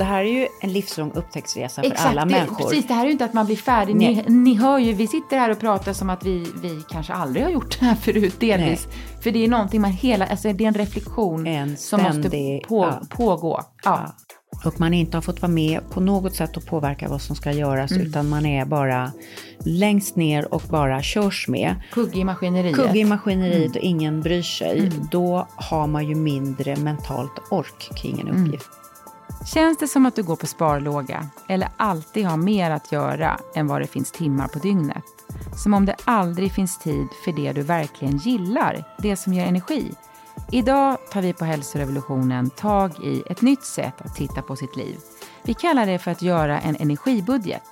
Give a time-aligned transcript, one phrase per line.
[0.00, 2.56] Det här är ju en livslång upptäcktsresa för Exakt, alla det, människor.
[2.68, 3.96] Precis, det här är ju inte att man blir färdig.
[3.96, 7.44] Ni, ni hör ju, vi sitter här och pratar som att vi, vi kanske aldrig
[7.44, 8.88] har gjort det här förut delvis.
[9.22, 12.66] För det är någonting man hela, alltså det är en reflektion En som måste ständig-
[12.68, 13.00] på, ja.
[13.10, 13.60] pågå.
[13.84, 14.14] Ja.
[14.64, 17.52] Och man inte har fått vara med på något sätt och påverka vad som ska
[17.52, 18.06] göras Mm.
[18.06, 19.12] utan man är bara
[19.64, 21.74] längst ner och bara körs med.
[21.92, 22.76] Kugge i maskineriet.
[22.76, 23.70] Kugg i maskineriet Mm.
[23.70, 24.90] och ingen bryr sig.
[25.10, 28.44] Då har man ju mindre mentalt ork kring en Mm.
[28.46, 28.68] uppgift.
[29.44, 33.66] Känns det som att du går på sparlåga eller alltid har mer att göra än
[33.66, 35.04] vad det finns timmar på dygnet?
[35.56, 39.92] Som om det aldrig finns tid för det du verkligen gillar, det som ger energi.
[40.50, 44.96] Idag tar vi på Hälsorevolutionen tag i ett nytt sätt att titta på sitt liv.
[45.42, 47.62] Vi kallar det för att göra en energibudget.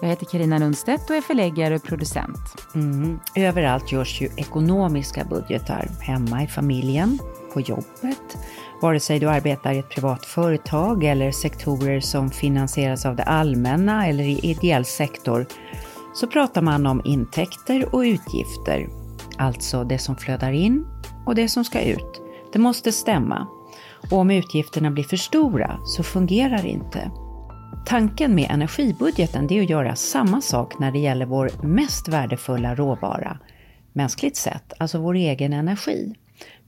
[0.00, 2.66] Jag heter Karina Lundstedt och är förläggare och producent.
[2.74, 3.20] Mm.
[3.34, 5.88] Överallt görs ju ekonomiska budgetar.
[6.00, 7.18] Hemma i familjen,
[7.52, 8.36] på jobbet,
[8.82, 14.06] vare sig du arbetar i ett privat företag eller sektorer som finansieras av det allmänna
[14.06, 15.46] eller i ideell sektor,
[16.14, 18.88] så pratar man om intäkter och utgifter.
[19.38, 20.86] Alltså det som flödar in
[21.26, 22.22] och det som ska ut.
[22.52, 23.46] Det måste stämma.
[24.10, 27.10] Och om utgifterna blir för stora så fungerar det inte.
[27.86, 33.38] Tanken med energibudgeten är att göra samma sak när det gäller vår mest värdefulla råvara,
[33.92, 36.14] mänskligt sett, alltså vår egen energi.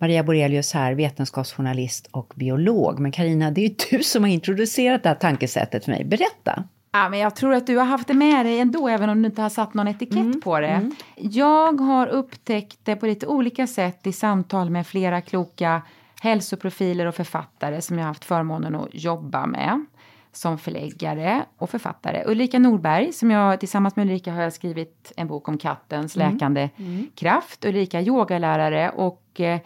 [0.05, 2.99] Maria Borelius här, vetenskapsjournalist och biolog.
[2.99, 6.05] Men Karina, det är ju du som har introducerat det här tankesättet för mig.
[6.05, 6.65] Berätta!
[6.93, 9.27] Ja, men jag tror att du har haft det med dig ändå, även om du
[9.27, 10.91] inte har satt någon etikett på det.
[11.17, 15.83] Jag har upptäckt det på lite olika sätt i samtal med flera kloka
[16.21, 19.87] hälsoprofiler och författare som jag har haft förmånen att jobba med
[20.33, 22.23] som förläggare och författare.
[22.27, 26.69] Ulrika Norberg, som jag tillsammans med Ulrika har jag skrivit en bok om kattens läkande
[27.15, 27.65] kraft.
[27.65, 29.61] Ulrika är yogalärare och eh,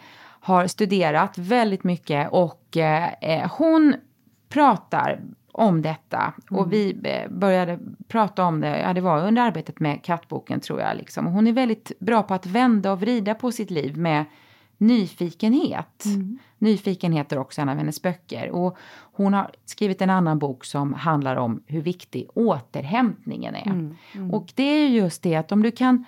[0.49, 3.95] har studerat väldigt mycket och eh, hon
[4.49, 6.33] pratar om detta.
[6.49, 10.81] Och vi eh, började prata om det, ja det var under arbetet med kattboken tror
[10.81, 10.97] jag.
[10.97, 11.25] Liksom.
[11.25, 14.25] Hon är väldigt bra på att vända och vrida på sitt liv med
[14.77, 16.03] nyfikenhet.
[16.57, 18.49] Nyfikenhet är också en av hennes böcker.
[18.49, 23.95] Och hon har skrivit en annan bok som handlar om hur viktig återhämtningen är.
[24.33, 26.05] Och det är just det att om du kan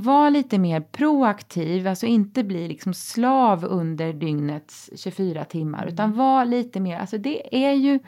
[0.00, 6.44] vara lite mer proaktiv, alltså inte bli liksom slav under dygnets 24 timmar, utan vara
[6.44, 7.98] lite mer, alltså det är ju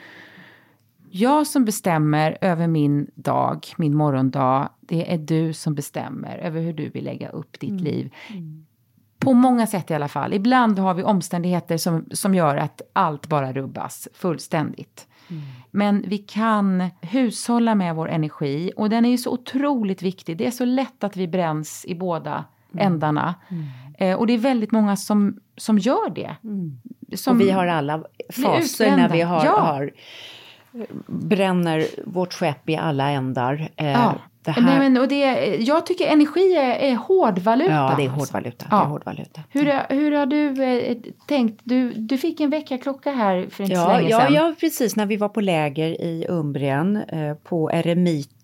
[1.17, 4.69] jag som bestämmer över min dag, min morgondag.
[4.81, 8.15] Det är du som bestämmer över hur du vill lägga upp ditt liv.
[9.19, 10.33] På många sätt i alla fall.
[10.33, 15.07] Ibland har vi omständigheter som, som gör att allt bara rubbas fullständigt.
[15.71, 20.37] Men vi kan hushålla med vår energi och den är ju så otroligt viktig.
[20.37, 22.45] Det är så lätt att vi bränns i båda
[22.79, 23.35] ändarna.
[23.99, 26.37] Eh, och det är väldigt många som, som gör det.
[27.17, 29.61] Som, och vi har alla faser när vi har, Ja.
[29.61, 29.91] har
[31.07, 33.69] bränner vårt skepp i alla ändar.
[33.77, 34.15] Eh, Ja.
[34.45, 37.71] Det här, Nej, men, och det, jag tycker energi är, är hårdvaluta.
[37.73, 38.67] ja, det är hårdvaluta.
[38.71, 38.77] Ja.
[38.77, 39.41] Det är hårdvaluta.
[39.51, 40.97] Hur, hur har du eh,
[41.27, 41.61] tänkt?
[41.65, 44.35] Du, du fick en väckarklocka här för inte så Ja, länge ja, sedan.
[44.35, 44.97] ja, precis.
[44.97, 47.71] När vi var på läger i Umbrien eh, på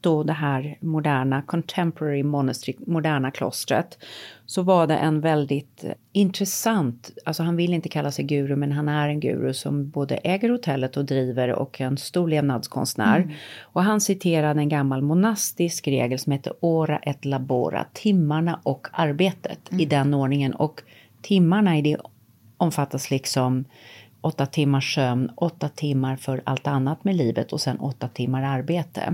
[0.00, 3.98] Eremito, det här moderna Contemporary Monastery, moderna klostret,
[4.46, 8.88] så var det en väldigt intressant, alltså han vill inte kalla sig guru, men han
[8.88, 13.36] är en guru som både äger hotellet och driver och en stor levnadskonstnär.
[13.72, 19.70] Och han citerade en gammal monastisk regel som heter ora et labora, timmarna och arbetet
[19.78, 20.54] i den ordningen.
[20.54, 20.82] Och
[21.22, 21.96] timmarna i det
[22.58, 23.64] omfattas liksom
[24.20, 29.12] åtta timmars sömn, åtta timmar för allt annat med livet och sen åtta timmar arbete.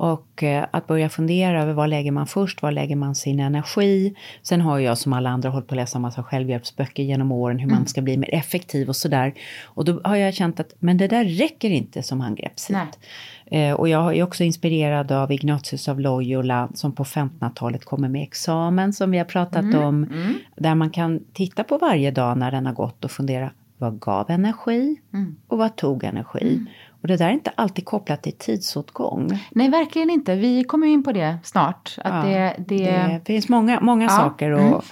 [0.00, 4.14] Och eh, att börja fundera över vad lägger man först, var lägger man sin energi.
[4.42, 7.58] Sen har jag som alla andra hållit på att läsa en massa självhjälpsböcker genom åren
[7.58, 9.34] hur man ska bli mer effektiv och sådär.
[9.64, 12.98] Och då har jag känt att men det där räcker inte som angreppssätt.
[13.46, 18.22] Eh, och jag är också inspirerad av Ignatius av Loyola som på 1500-talet kommer med
[18.22, 20.06] examen som vi har pratat om.
[20.56, 24.30] Där man kan titta på varje dag när den har gått och fundera vad gav
[24.30, 24.96] energi
[25.48, 26.60] och vad tog energi.
[27.02, 29.38] Och det där är inte alltid kopplat till tidsåtgång.
[29.50, 30.34] Nej, verkligen inte.
[30.34, 31.94] Vi kommer in på det snart.
[32.04, 34.50] Att Ja, det, det, Det finns många, många Ja, saker.
[34.50, 34.84] Och,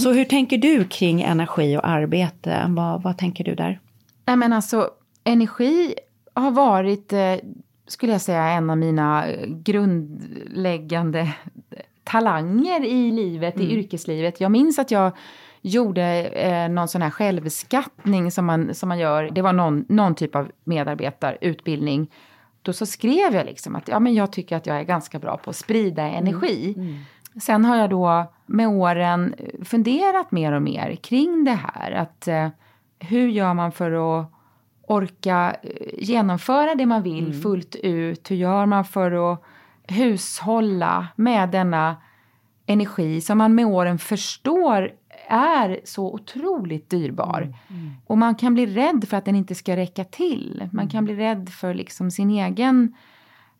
[0.00, 2.64] Så hur tänker du kring energi och arbete?
[2.68, 3.80] Vad, vad tänker du där?
[4.26, 4.90] Nej, men alltså,
[5.24, 5.94] energi
[6.34, 7.34] har varit, eh,
[7.86, 11.28] skulle jag säga, en av mina eh, grundläggande
[12.04, 14.40] talanger i livet, i yrkeslivet.
[14.40, 15.12] Jag minns att jag
[15.62, 19.30] gjorde eh, någon sån här självskattning som man, som man gör.
[19.32, 22.10] Det var någon, någon typ av medarbetarutbildning.
[22.62, 25.36] Då så skrev jag liksom att ja, men jag tycker att jag är ganska bra
[25.36, 26.74] på att sprida energi.
[27.40, 31.92] Sen har jag då med åren funderat mer och mer kring det här.
[31.92, 32.48] Att eh,
[32.98, 34.32] hur gör man för att
[34.86, 37.40] orka eh, genomföra det man vill mm.
[37.40, 38.30] fullt ut?
[38.30, 39.42] Hur gör man för att
[39.88, 41.96] hushålla med denna
[42.66, 44.90] energi som man med åren förstår
[45.28, 47.42] är så otroligt dyrbar.
[47.42, 47.54] Mm.
[47.68, 47.94] Mm.
[48.06, 50.68] Och man kan bli rädd för att den inte ska räcka till.
[50.72, 52.94] Man kan bli rädd för liksom sin egen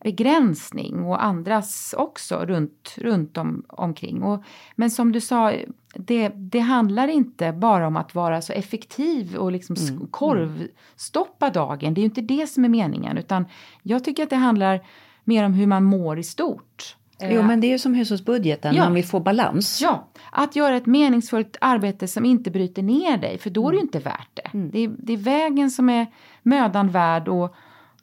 [0.05, 4.23] begränsning och andras också runt, runt om, omkring.
[4.23, 5.53] Och, men som du sa,
[5.95, 10.07] det, det handlar inte bara om att vara så effektiv och liksom mm.
[10.07, 11.95] korvstoppa dagen.
[11.95, 13.47] Det är ju inte det som är meningen utan
[13.83, 14.87] jag tycker att det handlar
[15.25, 16.96] mer om hur man mår i stort.
[17.21, 18.85] Jo, men det är ju som hushållsbudgeten, ja.
[18.85, 19.81] man vill få balans.
[19.83, 23.77] Ja, att göra ett meningsfullt arbete som inte bryter ner dig, för då är det
[23.77, 24.51] ju inte värt det.
[24.55, 24.71] Mm.
[24.71, 26.07] Det, är, det är vägen som är
[26.43, 27.55] mödan värd och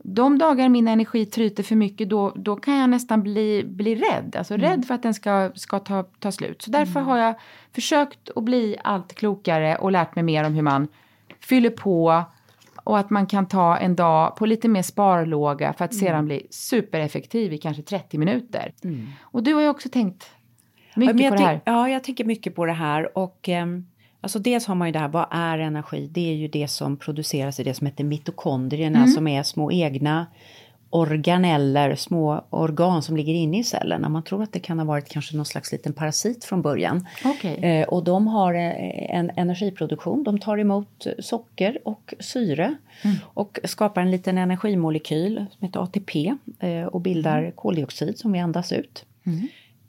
[0.04, 4.36] de dagar min energi tryter för mycket då, då kan jag nästan bli, bli rädd.
[4.38, 4.69] Alltså mm.
[4.69, 6.62] rädd för att den ska, ska ta, ta slut.
[6.62, 7.09] Så därför mm.
[7.09, 7.36] har jag
[7.71, 10.88] försökt att bli allt klokare och lärt mig mer om hur man
[11.39, 12.24] fyller på
[12.83, 16.06] och att man kan ta en dag på lite mer sparlåga för att mm.
[16.06, 18.74] sedan bli supereffektiv i kanske 30 minuter.
[18.83, 19.07] Mm.
[19.21, 20.31] Och du har ju också tänkt
[20.95, 21.62] mycket ja, på det här.
[21.65, 23.88] Ja, jag tänker mycket på det här och um,
[24.21, 26.09] alltså dels har man ju det här, vad är energi?
[26.12, 29.09] Det är ju det som produceras i det som heter mitokondrierna mm.
[29.09, 30.27] som är små egna
[30.94, 34.10] organeller, små organ som ligger inne i cellerna.
[34.10, 37.07] Man tror att det kan ha varit kanske någon slags liten parasit från början.
[37.25, 37.56] Okay.
[37.56, 43.18] Eh, och de har eh, en energiproduktion, de tar emot socker och syre mm.
[43.24, 47.51] och skapar en liten energimolekyl som heter ATP eh, och bildar mm.
[47.51, 49.06] koldioxid som vi andas ut.
[49.25, 49.48] Mm.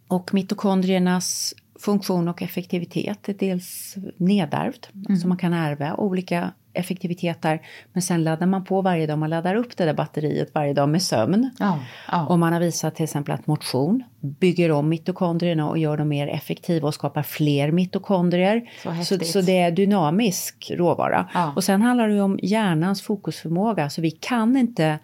[0.08, 5.16] Och mitokondriernas funktion och effektivitet är dels nedärvt, mm.
[5.16, 7.60] så man kan ärva olika effektiviteter.
[7.92, 10.88] Men sen laddar man på varje dag, man laddar upp det där batteriet varje dag
[10.88, 11.50] med sömn.
[11.58, 11.78] Ja,
[12.12, 12.26] ja.
[12.26, 16.28] Och man har visat till exempel att motion bygger om mitokondrierna och gör dem mer
[16.28, 18.70] effektiva och skapar fler mitokondrier.
[18.82, 21.28] Så, så, så, det är dynamisk råvara.
[21.34, 21.52] Ja.
[21.56, 24.98] Och sen handlar det ju om hjärnans fokusförmåga, så vi kan inte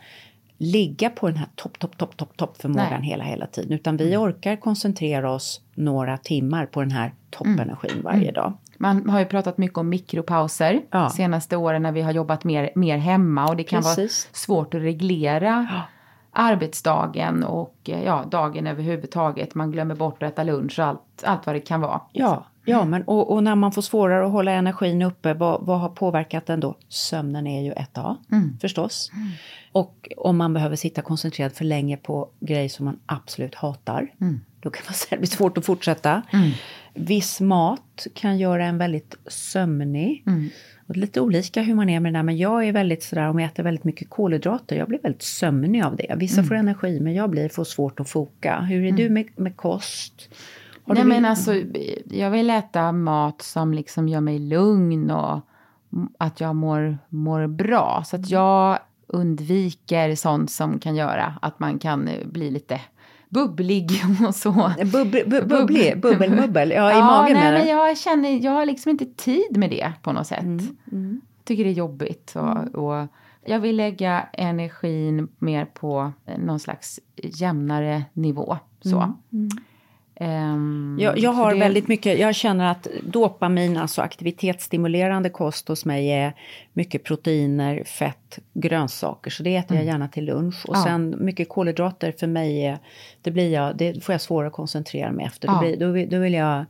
[0.61, 3.73] ligga på den här topp, topp, topp, topp, topp förmågan hela, hela tiden.
[3.73, 4.21] Utan vi mm.
[4.21, 8.03] orkar koncentrera oss några timmar på den här toppenergin mm.
[8.03, 8.35] varje mm.
[8.35, 8.59] dag.
[8.83, 11.11] Man har ju pratat mycket om mikropauser ja.
[11.11, 14.27] senaste åren när vi har jobbat mer, mer hemma och det kan Precis.
[14.27, 15.83] vara svårt att reglera ja.
[16.33, 19.55] arbetsdagen och eh, ja, dagen överhuvudtaget.
[19.55, 22.01] Man glömmer bort att äta lunch och allt, allt vad det kan vara.
[22.13, 25.81] Ja, ja men och, och, när man får svårare att hålla energin uppe, vad, vad
[25.81, 26.75] har påverkat den då?
[26.89, 28.59] Sömnen är ju ett A mm.
[28.61, 29.11] förstås.
[29.15, 29.29] Mm.
[29.73, 34.41] Och om man behöver sitta koncentrerad för länge på grejer som man absolut hatar, mm.
[34.61, 36.23] då kan det bli svårt att fortsätta.
[36.33, 36.51] Mm.
[36.95, 40.23] Viss mat kan göra en väldigt sömnig.
[40.27, 40.49] Mm.
[40.87, 43.39] Och lite olika hur man är med det där, men jag är väldigt sådär, om
[43.39, 46.15] jag äter väldigt mycket kolhydrater, jag blir väldigt sömnig av det.
[46.19, 46.49] Vissa mm.
[46.49, 48.61] får energi, men jag blir, får svårt att foka.
[48.61, 48.97] Hur är mm.
[48.97, 50.29] du med, med kost?
[50.85, 51.55] Har Nej, men alltså,
[52.11, 55.41] jag vill äta mat som liksom gör mig lugn och
[56.19, 58.03] att jag mår, mår bra.
[58.07, 62.81] Så att jag undviker sånt som kan göra att man kan bli lite
[63.31, 63.91] bubblig
[64.29, 64.73] och så.
[64.93, 68.91] Bub, bu, bubblig, bubbelmubbel, ja, i ja, magen nej, men jag känner, jag har liksom
[68.91, 70.43] inte tid med det på något sätt.
[70.43, 71.21] Mm, mm.
[71.45, 72.69] Tycker det är jobbigt och, mm.
[72.69, 73.09] och
[73.45, 78.59] jag vill lägga energin mer på någon slags jämnare nivå.
[78.83, 79.15] Så.
[79.33, 79.49] Mm.
[80.23, 81.61] Um, jag, jag har det...
[81.61, 86.35] väldigt mycket, jag känner att dopamin, alltså aktivitetsstimulerande kost hos mig är
[86.73, 89.31] mycket proteiner, fett, grönsaker.
[89.31, 89.93] Så det äter jag mm.
[89.93, 90.65] gärna till lunch.
[90.69, 90.85] Och ja.
[90.85, 92.79] sen mycket kolhydrater för mig är,
[93.23, 95.49] det blir jag, det får jag svårare att koncentrera mig efter.
[95.49, 95.55] Ja.
[95.55, 96.65] Då, blir, då, då vill jag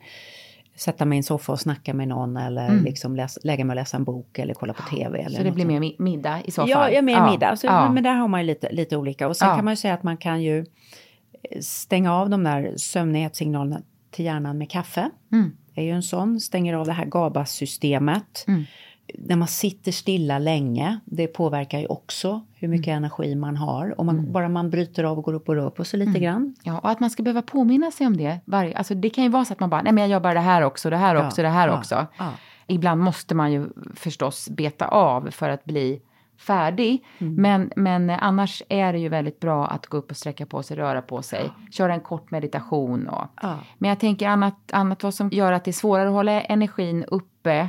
[0.74, 2.84] sätta mig i en soffa och snacka med någon eller mm.
[2.84, 5.18] liksom läsa, lägga mig och läsa en bok eller kolla på TV.
[5.18, 6.70] Eller så det blir mer middag i så fall?
[6.70, 7.30] Ja, ja mer ja.
[7.30, 7.56] middag.
[7.56, 7.90] Så, ja.
[7.90, 9.28] Men där har man ju lite, lite olika.
[9.28, 10.64] Och sen kan man ju säga att man kan ju
[11.60, 15.10] stänga av de där sömnighetssignalerna till hjärnan med kaffe.
[15.32, 15.52] Mm.
[15.74, 18.44] Det är ju en sån, stänger av det här GABA-systemet.
[18.48, 18.64] Mm.
[19.18, 22.96] När man sitter stilla länge, det påverkar ju också hur mycket mm.
[22.96, 23.94] energi man har.
[23.98, 24.32] Och man, mm.
[24.32, 26.22] bara man bryter av och går upp och rör på sig lite mm.
[26.22, 26.54] grann.
[26.62, 28.40] Ja, och att man ska behöva påminna sig om det.
[28.44, 30.34] Varje, alltså det kan ju vara så att man bara, nej men jag gör bara
[30.34, 32.06] det här också, det här ja, också, det här ja, också.
[32.18, 32.30] Ja.
[32.66, 36.00] Ibland måste man ju förstås beta av för att bli
[36.40, 37.04] färdig.
[37.18, 37.34] Mm.
[37.34, 40.76] Men, men annars är det ju väldigt bra att gå upp och sträcka på sig,
[40.76, 41.72] röra på sig, ja.
[41.72, 43.08] köra en kort meditation.
[43.08, 43.58] Och, ja.
[43.78, 47.04] Men jag tänker annat, annat vad som gör att det är svårare att hålla energin
[47.04, 47.68] uppe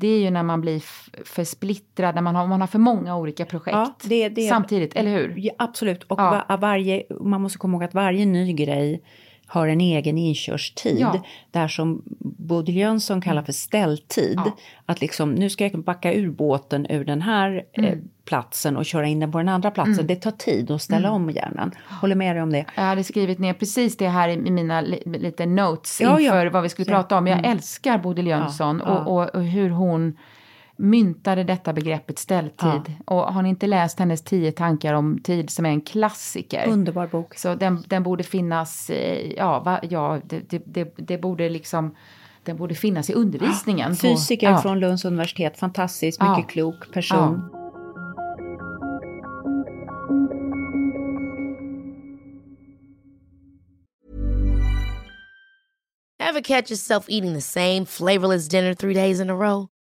[0.00, 0.82] det är ju när man blir
[1.24, 4.96] för splittrad, när man har, man har för många olika projekt ja, det, det, samtidigt,
[4.96, 5.34] eller hur?
[5.36, 9.02] Ja, absolut, och var, varje, man måste komma ihåg att varje ny grej
[9.48, 11.00] har en egen inkörstid.
[11.00, 11.22] Ja.
[11.50, 14.40] Där som Bodil Jönsson kallar för ställtid.
[14.44, 14.56] Ja.
[14.86, 17.98] Att liksom, nu ska jag backa ur båten ur den här eh, mm.
[17.98, 19.94] eh, platsen och köra in den på den andra platsen.
[19.94, 20.06] Mm.
[20.06, 21.22] Det tar tid att ställa mm.
[21.22, 21.70] om hjärnan.
[22.00, 22.64] Håller med dig om det.
[22.74, 26.62] Jag hade skrivit ner precis det här i mina li, lite notes ja, inför vad
[26.62, 27.26] vi skulle prata om.
[27.26, 27.50] Jag mm.
[27.50, 30.16] älskar Bodil Jönsson och, och, och hur hon
[30.78, 32.96] myntade detta begreppet ställtid.
[33.06, 36.68] Och har ni inte läst hennes tio tankar om tid som är en klassiker.
[36.68, 37.34] Underbar bok.
[37.34, 38.90] Så den, den borde finnas,
[39.36, 41.94] ja, va, ja det, det, det, det borde liksom
[42.44, 43.96] den borde finnas i undervisningen.
[43.96, 47.42] Fysiker på, från Lunds universitet, fantastiskt, mycket klok person.
[56.20, 59.68] Have catch yourself eating the same flavorless dinner three days in a row?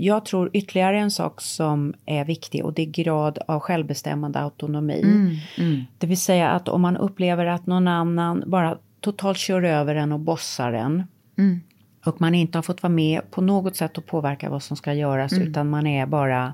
[0.00, 5.00] Jag tror ytterligare en sak som är viktig och det är grad av självbestämmande autonomi.
[5.02, 5.84] Mm, mm.
[5.98, 10.12] Det vill säga att om man upplever att någon annan bara totalt kör över en
[10.12, 11.02] och bossar en.
[11.38, 11.60] Mm.
[12.04, 14.94] Och man inte har fått vara med på något sätt och påverka vad som ska
[14.94, 15.48] göras Mm.
[15.48, 16.52] utan man är bara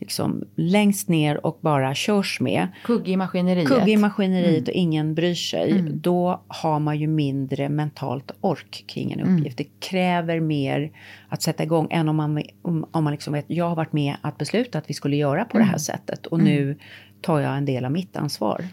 [0.00, 2.68] liksom längst ner och bara körs med.
[2.84, 3.68] Kugg i maskineriet.
[3.68, 4.62] Kugg i maskineriet Mm.
[4.68, 5.82] och ingen bryr sig.
[5.92, 9.36] Då har man ju mindre mentalt ork kring en Mm.
[9.38, 9.58] uppgift.
[9.58, 10.90] Det kräver mer
[11.28, 14.16] att sätta igång än om man, om, om man liksom vet, jag har varit med
[14.22, 15.66] att besluta att vi skulle göra på Mm.
[15.66, 16.78] det här sättet och nu
[17.20, 18.64] tar jag en del av mitt ansvar.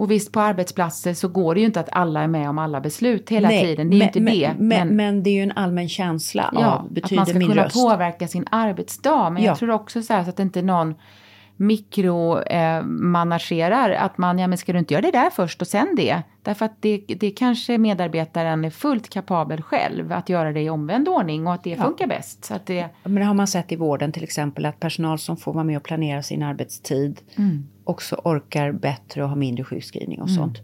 [0.00, 2.80] Och visst, på arbetsplatser så går det ju inte att alla är med om alla
[2.80, 3.90] beslut hela Nej, tiden.
[3.90, 4.54] Det är men, inte men, det.
[4.58, 7.48] Men, men, det är ju en allän känsla ja, av, att betyder man ska min
[7.48, 7.74] kunna röst?
[7.74, 9.30] påverka sin arbetsdag.
[9.30, 9.48] Men Ja.
[9.48, 10.94] jag tror också så, här, så att inte någon
[11.60, 13.90] mikromanagerar.
[13.90, 16.22] Eh, att man, ja men ska du inte göra det där först och sen det?
[16.42, 21.08] Därför att det, det kanske medarbetaren är fullt kapabel själv att göra det i omvänd
[21.08, 22.44] ordning och att det funkar bäst.
[22.44, 25.36] Så att det, Men det har man sett i vården till exempel att personal som
[25.36, 27.66] får vara med och planera sin arbetstid Mm.
[27.84, 30.58] också orkar bättre och har mindre sjukskrivning och sånt.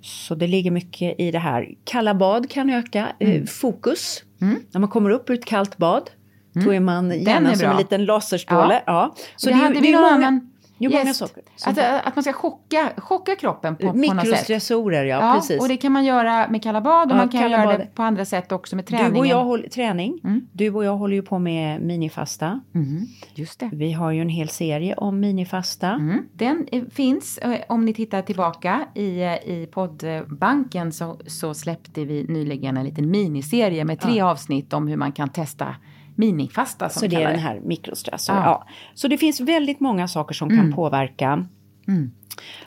[0.00, 1.68] Så det ligger mycket i det här.
[1.84, 3.40] Kalla bad kan öka Mm.
[3.42, 4.24] eh, fokus.
[4.70, 6.10] När man kommer upp ur ett kallt bad
[6.52, 7.46] då är man Mm.
[7.46, 8.82] är som en liten laserstråle.
[8.86, 9.14] Ja.
[9.36, 10.40] Så det det, det är många,
[10.78, 11.42] det är många saker.
[11.66, 14.16] Att, att man ska chocka, chocka kroppen på, på något sätt.
[14.16, 15.60] Mikrostressorer, ja, Ja, precis.
[15.60, 18.02] och det kan man göra med kalla bad och Ja, man kan göra det på
[18.02, 19.12] andra sätt också med träningen.
[19.12, 20.20] Du och jag håller, träning.
[20.24, 20.46] Mm.
[20.52, 22.60] Du och jag håller ju på med minifasta.
[22.72, 23.70] Mhm, just det.
[23.72, 25.88] Vi har ju en hel serie om minifasta.
[25.88, 26.18] Mm.
[26.32, 32.04] Den eh, finns, eh, om ni tittar tillbaka i, eh, i poddbanken så, så släppte
[32.04, 35.74] vi nyligen en liten miniserie med tre avsnitt om hur man kan testa
[36.14, 38.36] minifasta som Så det är den här mikrostressor.
[38.36, 38.42] Ja.
[38.44, 38.66] Ja.
[38.94, 41.46] Så det finns väldigt många saker som kan påverka.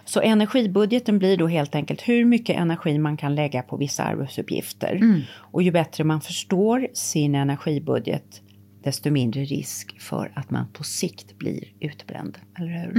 [0.05, 5.23] Så energibudgeten blir då helt enkelt hur mycket energi man kan lägga på vissa arbetsuppgifter.
[5.37, 8.41] Och ju bättre man förstår sin energibudget
[8.83, 12.37] desto mindre risk för att man på sikt blir utbränd.
[12.59, 12.91] Eller hur?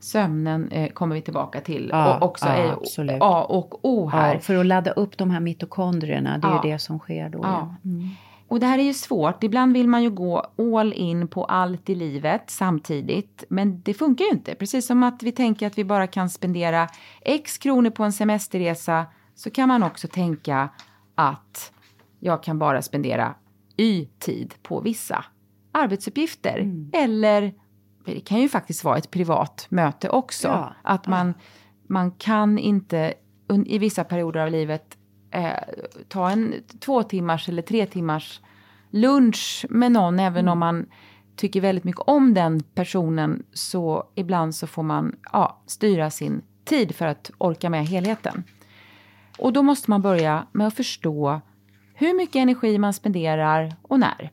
[0.00, 1.88] Sömnen eh, kommer vi tillbaka till.
[1.92, 3.16] Ja, och också ja, är absolut.
[3.20, 4.34] A och O här.
[4.34, 7.44] Ja, för att ladda upp de här mitokondrierna, det är ju det som sker då.
[7.84, 8.08] Mm.
[8.48, 9.44] Och det här är ju svårt.
[9.44, 13.44] Ibland vill man ju gå all in på allt i livet samtidigt.
[13.48, 14.54] Men det funkar ju inte.
[14.54, 16.88] Precis som att vi tänker att vi bara kan spendera
[17.20, 20.68] x kronor på en semesterresa så kan man också tänka
[21.14, 21.72] att
[22.20, 23.34] jag kan bara spendera
[23.76, 25.24] y tid på vissa
[25.72, 26.58] arbetsuppgifter.
[26.58, 26.90] Mm.
[26.92, 27.54] Eller
[28.04, 30.48] det kan ju faktiskt vara ett privat möte också.
[30.48, 31.34] Ja, Att man,
[31.88, 33.14] man kan inte
[33.66, 34.95] i vissa perioder av livet
[35.36, 35.52] eh,
[36.08, 38.40] ta en två timmars eller tre timmars
[38.90, 40.52] lunch med någon även Mm.
[40.52, 40.86] om man
[41.36, 46.94] tycker väldigt mycket om den personen så ibland så får man ja, styra sin tid
[46.94, 48.44] för att orka med helheten.
[49.38, 51.40] Och då måste man börja med att förstå
[51.94, 54.30] hur mycket energi man spenderar och när.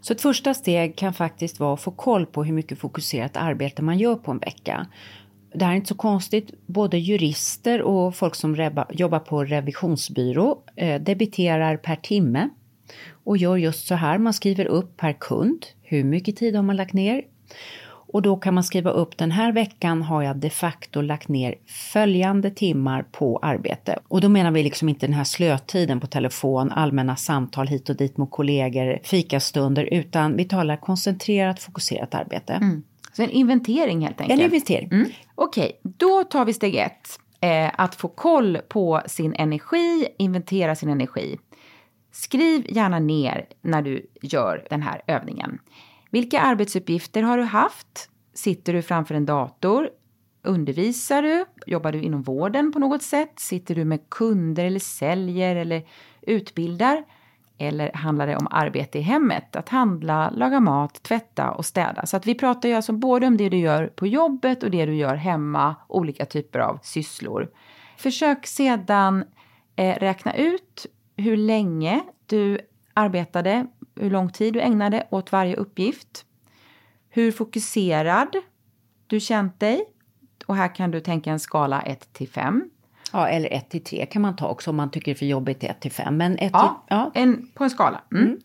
[0.00, 3.82] Så ett första steg kan faktiskt vara att få koll på hur mycket fokuserat arbete
[3.82, 4.86] man gör på en vecka.
[5.54, 6.50] Det här är inte så konstigt.
[6.66, 12.48] Både jurister och folk som jobbar på revisionsbyrå eh, debiterar per timme
[13.24, 14.18] och gör just så här.
[14.18, 15.66] Man skriver upp per kund.
[15.82, 17.22] Hur mycket tid har man lagt ner?
[18.14, 21.54] Och då kan man skriva upp den här veckan har jag de facto lagt ner
[21.66, 23.98] följande timmar på arbete.
[24.08, 27.96] Och då menar vi liksom inte den här slötiden på telefon, allmänna samtal hit och
[27.96, 32.52] dit med kollegor, fikastunder, utan vi talar koncentrerat, fokuserat arbete.
[32.52, 32.82] Mm.
[33.16, 34.40] Så en inventering helt enkelt?
[34.40, 34.88] En inventering.
[34.92, 35.10] Mm.
[35.34, 37.18] Okej, okay, då tar vi steg ett.
[37.40, 41.38] Eh, att få koll på sin energi, inventera sin energi.
[42.12, 45.58] Skriv gärna ner när du gör den här övningen.
[46.10, 48.08] Vilka arbetsuppgifter har du haft?
[48.34, 49.90] Sitter du framför en dator?
[50.42, 51.44] Undervisar du?
[51.66, 53.32] Jobbar du inom vården på något sätt?
[53.36, 55.82] Sitter du med kunder eller säljer eller
[56.22, 57.04] utbildar?
[57.58, 59.56] Eller handlar det om arbete i hemmet?
[59.56, 62.06] Att handla, laga mat, tvätta och städa.
[62.06, 64.86] Så att vi pratar ju alltså både om det du gör på jobbet och det
[64.86, 67.50] du gör hemma, olika typer av sysslor.
[67.96, 69.24] Försök sedan
[69.76, 72.58] eh, räkna ut hur länge du
[72.94, 76.24] arbetade, hur lång tid du ägnade åt varje uppgift.
[77.08, 78.36] Hur fokuserad
[79.06, 79.84] du känt dig.
[80.46, 82.70] Och här kan du tänka en skala 1 till 5.
[83.14, 85.26] Ja, eller 1 till 3 kan man ta också om man tycker det är för
[85.26, 86.16] jobbigt 1 till 5.
[86.16, 87.10] Men 1 ja, till, ja.
[87.14, 88.00] En, på en skala.
[88.12, 88.24] Mm.
[88.24, 88.38] Mm.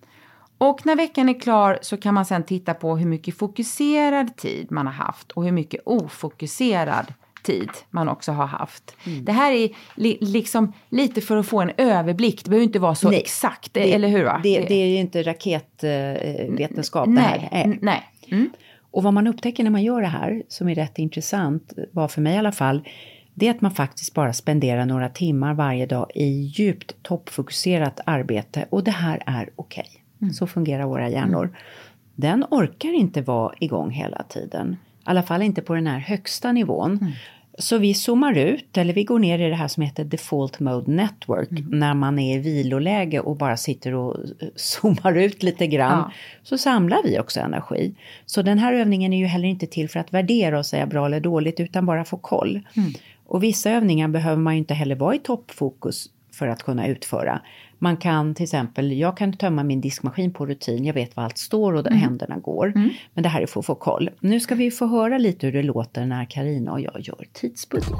[0.58, 4.72] Och när veckan är klar så kan man sen titta på hur mycket fokuserad tid
[4.72, 8.96] man har haft och hur mycket ofokuserad tid man också har haft.
[9.06, 9.26] Mm.
[9.26, 12.44] Det här är li liksom lite för att få en överblick.
[12.44, 14.24] Det behöver inte vara så nej, exakt, det, eller hur?
[14.24, 14.40] Va?
[14.44, 17.78] Det, det, är ju inte raketvetenskap eh, det här är.
[17.82, 18.04] Nej.
[18.32, 18.50] Mm.
[18.92, 22.22] Och vad man upptäcker när man gör det här, som är rätt intressant, var för
[22.22, 22.88] mig i alla fall,
[23.40, 28.66] det är att man faktiskt bara spenderar några timmar varje dag i djupt toppfokuserat arbete
[28.70, 29.86] och det här är okej.
[29.88, 30.02] Okay.
[30.22, 30.34] Mm.
[30.34, 31.58] Så fungerar våra hjärnor.
[32.16, 34.78] Den orkar inte vara igång hela tiden.
[34.82, 36.98] I alla fall inte på den här högsta nivån.
[37.02, 37.12] Mm.
[37.58, 40.92] Så vi zoomar ut, eller vi går ner i det här som heter Default Mode
[40.92, 41.80] Network, mm.
[41.80, 45.98] när man är i viloläge och bara sitter och eh, zoomar ut lite grann.
[45.98, 46.12] Ja.
[46.44, 47.96] Så samlar vi också energi.
[48.26, 51.06] Så den här övningen är ju heller inte till för att värdera och säga bra
[51.06, 52.62] eller dåligt, utan bara få koll.
[52.74, 52.94] Mm.
[53.30, 57.42] Och vissa övningar behöver man ju inte heller vara i toppfokus för att kunna utföra.
[57.80, 61.38] Man kan till exempel, jag kan tömma min diskmaskin på rutin, jag vet var allt
[61.38, 62.04] står och där mm.
[62.04, 62.68] händerna går.
[62.76, 62.90] Mm.
[63.14, 64.10] Men det här är för att få koll.
[64.20, 68.00] Nu ska vi få höra lite hur det låter när Karina och jag gör tidsbudget.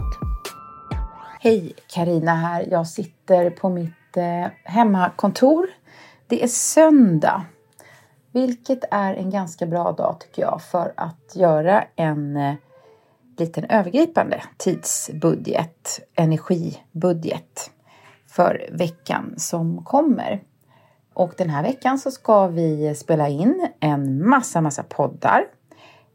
[1.40, 2.68] Hej, Karina här.
[2.72, 5.68] Jag sitter på mitt eh, hemmakontor.
[6.28, 7.46] Det är söndag,
[8.32, 12.54] vilket är en ganska bra dag tycker jag för att göra en eh,
[13.40, 17.72] liten övergripande tidsbudget, energibudget
[18.28, 20.44] för veckan som kommer.
[21.14, 25.46] Och den här veckan så ska vi spela in en massa, massa poddar.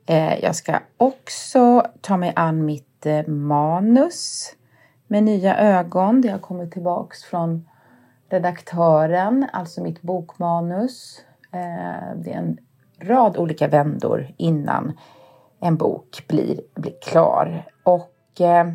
[0.06, 4.52] Eh, jag ska också ta mig an mitt eh, manus
[5.06, 6.20] med nya ögon.
[6.20, 7.68] Det har kommit tillbaks från
[8.28, 11.20] redaktören, alltså mitt bokmanus.
[11.52, 12.58] Eh, det är en
[13.00, 14.92] rad olika vändor innan
[15.64, 17.66] en bok blir, blir klar.
[17.83, 18.66] Och eh,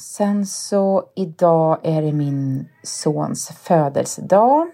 [0.00, 4.70] Sen så idag är det min sons födelsedag.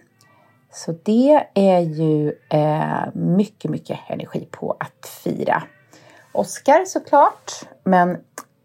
[0.73, 5.63] Så det är ju eh, mycket, mycket energi på att fira.
[6.33, 7.53] Oscar såklart,
[7.85, 8.19] men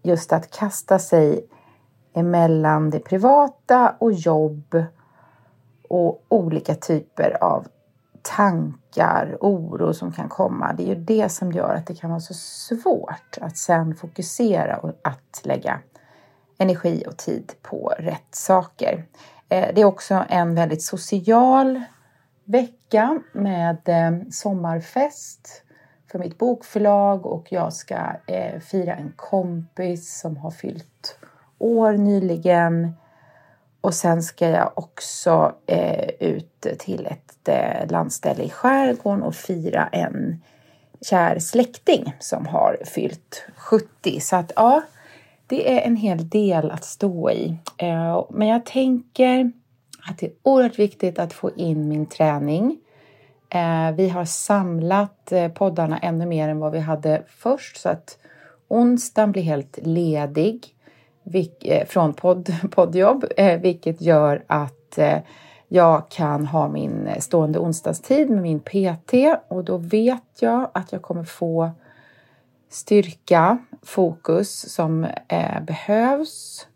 [0.04, 1.46] just att kasta sig
[2.14, 4.84] emellan det privata och jobb
[5.90, 7.68] och olika typer av
[8.22, 10.74] tankar, oro som kan komma.
[10.74, 14.78] Det är ju det som gör att det kan vara så svårt att sen fokusera
[14.78, 15.80] och att lägga
[16.58, 19.04] energi och tid på rätt saker.
[19.50, 21.82] Eh, det är också en väldigt social
[22.44, 25.64] vecka med eh, sommarfest
[26.12, 31.18] för mitt bokförlag och jag ska eh, fira en kompis som har fyllt
[31.58, 32.94] år nyligen.
[33.82, 39.88] Och sen ska jag också eh, ut till ett eh, landställe i skärgården och fira
[39.92, 40.42] en
[41.02, 44.20] kär släkting som har fyllt 70.
[44.20, 44.82] Så att ja,
[45.48, 47.58] det är en hel del att stå i.
[47.78, 49.52] Eh, men jag tänker
[50.10, 52.78] att det är oerhört viktigt att få in min träning.
[53.50, 58.18] Eh, vi har samlat eh, poddarna ännu mer än vad vi hade först så att
[58.68, 60.76] onsdagen blir helt ledig
[61.24, 65.20] Eh, från podd, poddjobb eh, vilket gör att eh,
[65.68, 69.14] jag kan ha min stående onsdagstid med min PT
[69.48, 71.72] och då vet jag att jag kommer få
[72.70, 75.08] styrka, fokus som
[75.62, 76.68] behövs.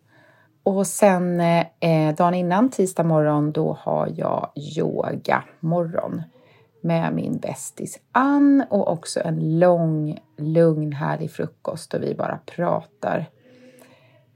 [0.63, 1.41] Och sen
[2.17, 6.21] dagen innan, tisdag morgon, då har jag yoga morgon
[6.81, 13.25] med min bästis Ann och också en lång, lugn, härlig frukost och vi bara pratar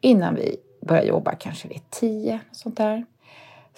[0.01, 3.05] innan vi börjar jobba, kanske vid tio, sånt där.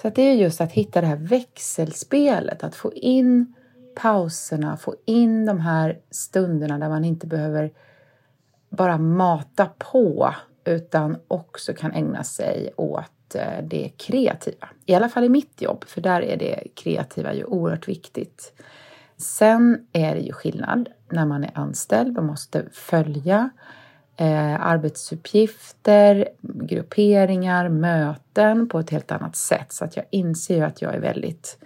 [0.02, 3.54] Så att det är just att hitta det här växelspelet, att få in
[3.96, 7.72] pauserna, få in de här stunderna där man inte behöver
[8.70, 14.70] bara mata på utan också kan ägna sig åt eh, det kreativa.
[14.86, 18.54] I alla fall i mitt jobb, för där är det kreativa ju oerhört viktigt.
[19.18, 23.50] Sen är det ju skillnad när man är anställd och måste följa
[24.18, 29.74] eh, arbetsuppgifter, grupperingar, möten på ett helt annat sätt.
[29.74, 31.58] Så att jag inser ju att jag är väldigt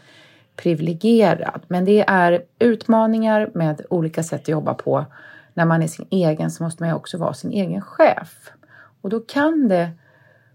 [0.55, 1.61] privilegierad.
[1.67, 5.05] Men det är utmaningar med olika sätt att jobba på.
[5.53, 8.51] När man är sin egen så måste man ju också vara sin egen chef.
[9.01, 9.91] Och då kan det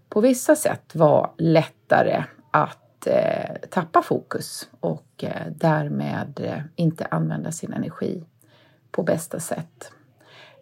[0.09, 7.51] på vissa sätt vara lättare att eh, tappa fokus och eh, därmed eh, inte använda
[7.51, 8.23] sin energi
[8.91, 9.91] på bästa sätt.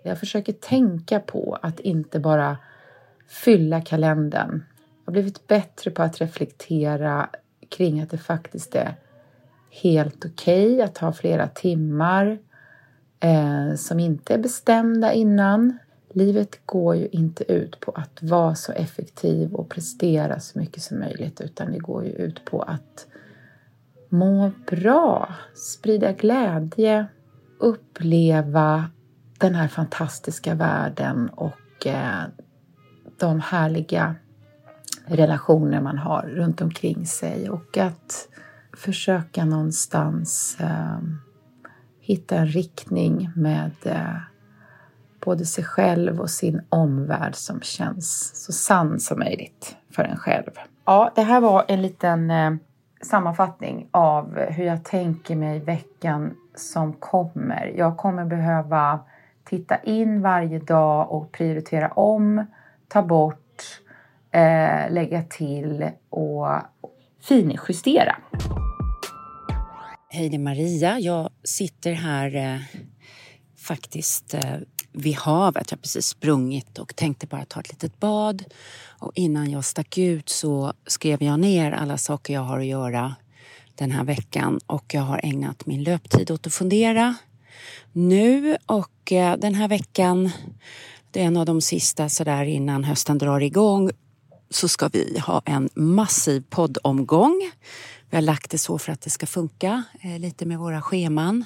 [0.04, 2.58] Jag försöker tänka på att inte bara
[3.28, 4.64] fylla kalendern.
[5.06, 7.30] Jag har blivit bättre på att reflektera
[7.70, 8.96] kring att det faktiskt är
[9.70, 12.40] helt okej okay att ha flera timmar
[13.20, 15.78] eh, som inte är bestämda innan.
[16.14, 21.00] Livet går ju inte ut på att vara så effektiv och prestera så mycket som
[21.00, 23.08] möjligt utan det går ju ut på att
[24.10, 27.06] må bra, sprida glädje,
[27.60, 28.90] uppleva
[29.40, 32.24] den här fantastiska världen och eh,
[33.18, 34.16] de härliga
[35.06, 38.28] relationer man har runt omkring sig och att
[38.78, 41.00] försöka någonstans eh,
[42.00, 44.16] hitta en riktning med eh,
[45.20, 50.52] både sig själv och sin omvärld som känns så sann som möjligt för en själv.
[50.86, 52.52] Ja, det här var en liten eh,
[53.02, 57.74] sammanfattning av hur jag tänker mig veckan som kommer.
[57.78, 59.00] Jag kommer behöva
[59.50, 62.46] titta in varje dag och prioritera om,
[62.88, 63.64] ta bort,
[64.32, 66.48] eh, lägga till och
[67.22, 68.16] finjustera.
[70.10, 71.00] Hej, det är Maria.
[71.00, 72.60] Jag sitter här eh,
[73.58, 74.56] faktiskt eh,
[74.92, 75.72] vid havet.
[75.72, 78.44] Jag har precis sprungit och tänkte bara ta ett litet bad.
[79.00, 83.16] Och innan jag stack ut så skrev jag ner alla saker jag har att göra
[83.76, 87.16] den här veckan och jag har ägnat min löptid åt att fundera
[87.92, 90.32] nu och eh, den här veckan,
[91.12, 93.92] det är en av de sista sådär innan hösten drar igång,
[94.50, 97.52] så ska vi ha en massiv poddomgång.
[98.10, 101.46] Vi har lagt det så för att det ska funka eh, lite med våra scheman.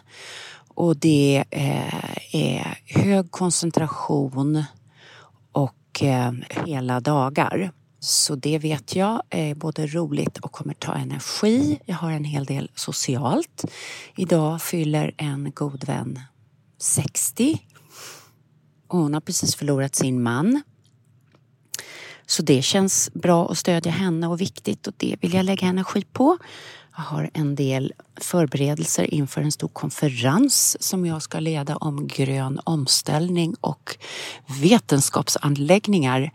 [0.76, 4.64] Och det eh, är hög koncentration
[5.52, 6.32] och eh,
[6.66, 7.72] hela dagar.
[8.06, 11.80] Så det vet jag är både roligt och kommer ta energi.
[11.86, 13.66] Jag har en hel del socialt.
[14.16, 16.20] Idag fyller en god vän
[16.80, 17.60] 60.
[18.88, 20.62] Och hon har precis förlorat sin man.
[22.26, 26.06] Så det känns bra att stödja henne och viktigt och det vill jag lägga energi
[26.14, 26.38] på.
[26.96, 32.60] Jag har en del förberedelser inför en stor konferens som jag ska leda om grön
[32.64, 33.98] omställning och
[34.62, 36.32] vetenskapsanläggningar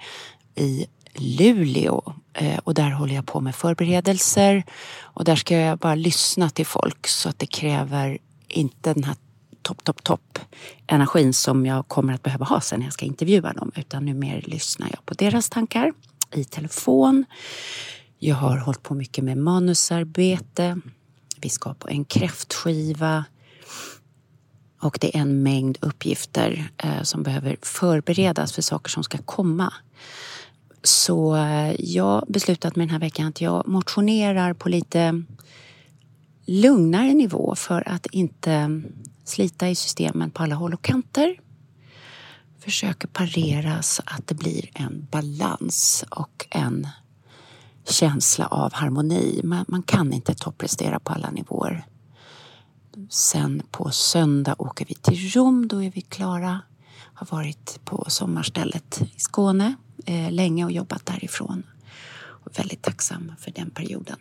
[0.55, 0.87] i
[1.21, 4.65] Luleå eh, och där håller jag på med förberedelser
[5.01, 9.17] och där ska jag bara lyssna till folk så att det kräver inte den här
[9.63, 10.39] topp, topp, topp
[10.87, 14.15] energin som jag kommer att behöva ha sen när jag ska intervjua dem utan nu
[14.15, 15.93] mer lyssnar jag på deras tankar
[16.35, 17.25] i telefon.
[18.19, 20.81] Jag har hållit på mycket med manusarbete.
[21.41, 23.25] Vi ska på en kräftskiva
[24.81, 29.73] och det är en mängd uppgifter eh, som behöver förberedas för saker som ska komma.
[30.89, 35.23] Så jag jag beslutat mig den här veckan att jag motionerar på lite
[36.47, 38.83] lugnare nivå för att inte
[39.25, 41.41] slita i systemen på alla håll och kanter.
[42.59, 46.89] Försöker parera så att det blir en balans och en
[47.89, 49.41] känsla av harmoni.
[49.45, 51.87] Man, man kan inte topprestera på alla nivåer.
[53.11, 56.61] Sen på söndag åker vi till Rom, då är vi klara.
[57.15, 59.75] Har varit på sommarstället i Skåne
[60.09, 61.63] eh, länge och jobbat därifrån.
[62.21, 64.17] Och väldigt tacksam för den perioden.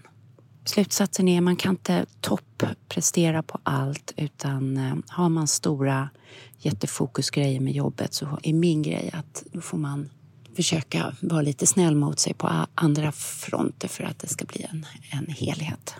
[0.65, 6.09] Slutsatsen är att man kan inte topprestera på allt utan eh, har man stora
[6.57, 10.09] jättefokusgrejer med jobbet så är min grej att då får man
[10.55, 14.85] försöka vara lite snäll mot sig på andra fronter för att det ska bli en,
[15.11, 15.95] en helhet.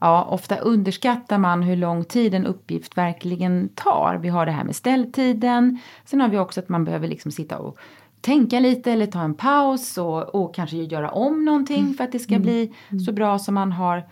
[0.00, 4.18] Ja, ofta underskattar man hur lång tid en uppgift verkligen tar.
[4.22, 5.78] Vi har det här med ställtiden.
[6.04, 7.78] Sen har vi också att man behöver liksom sitta och
[8.20, 11.94] tänka lite eller ta en paus och, och kanske göra om någonting mm.
[11.94, 12.74] för att det ska bli
[13.06, 14.08] så bra som man har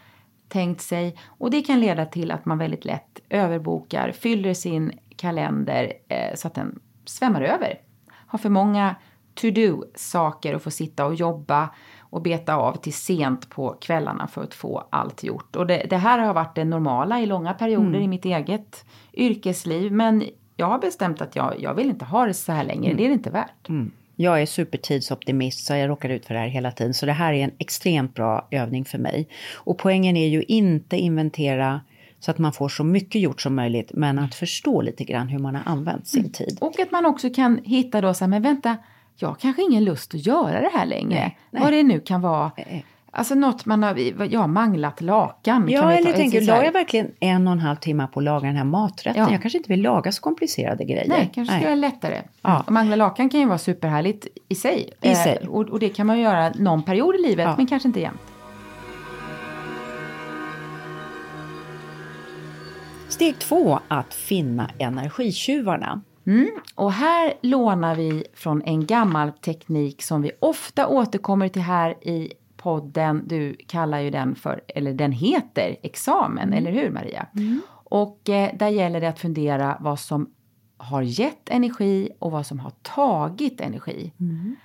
[0.49, 1.19] tänkt sig.
[1.27, 6.49] Och det kan leda till att man väldigt lätt överbokar, fyller sin kalender eh, så
[6.49, 7.81] att den svämmar över.
[8.27, 8.95] Har för många
[9.35, 11.69] to-do-saker och få sitta och jobba
[12.17, 15.57] och beta av till sent på kvällarna för att få allt gjort.
[15.57, 18.03] Och det, det här har varit det normala i långa perioder mm.
[18.03, 19.93] i mitt eget yrkesliv.
[19.93, 20.25] Men
[20.57, 22.97] jag har bestämt att jag, jag vill inte ha det så här längre, mm.
[22.97, 23.69] det är det inte värt.
[23.69, 23.91] Mm.
[24.17, 26.95] Jag är supertidsoptimist så jag råkar ut för det här hela tiden.
[26.95, 29.29] Så det här är en extremt bra övning för mig.
[29.55, 31.81] Och poängen är ju inte inventera
[32.21, 35.39] så att man får så mycket gjort som möjligt, men att förstå lite grann hur
[35.39, 36.33] man har använt sin mm.
[36.33, 36.59] tid.
[36.61, 38.77] Och att man också kan hitta då så här, men vänta,
[39.17, 41.19] jag har kanske ingen lust att göra det här längre.
[41.19, 41.63] Nej, nej.
[41.63, 42.51] Vad det nu kan vara.
[43.11, 45.69] Alltså något man har, ja, manglat lakan.
[45.69, 48.47] Ja, eller ta, tänker, la jag verkligen en och en halv timme på att laga
[48.47, 49.23] den här maträtten?
[49.23, 49.33] Ja.
[49.33, 51.09] Jag kanske inte vill laga så komplicerade grejer.
[51.09, 51.61] Nej, kanske Nej.
[51.61, 52.23] ska göra lättare.
[52.43, 52.65] Ja.
[52.67, 54.91] Och mangla lakan kan ju vara superhärligt i sig.
[55.03, 55.47] I eh, sig.
[55.49, 57.55] Och, och, det kan man göra någon period i livet, ja.
[57.57, 58.21] men kanske inte jämt.
[63.09, 66.03] Steg två, att finna energitjuvarna.
[66.27, 66.51] Mm.
[66.75, 72.33] Och här lånar vi från en gammal teknik som vi ofta återkommer till här i
[72.57, 73.23] podden.
[73.27, 76.59] Du kallar ju den för, eller den heter examen, mm.
[76.59, 77.27] eller hur Maria?
[77.35, 77.61] Mm.
[77.69, 80.31] Och eh, där gäller det att fundera vad som
[80.77, 84.13] har gett energi och vad som har tagit energi.
[84.21, 84.57] Mm.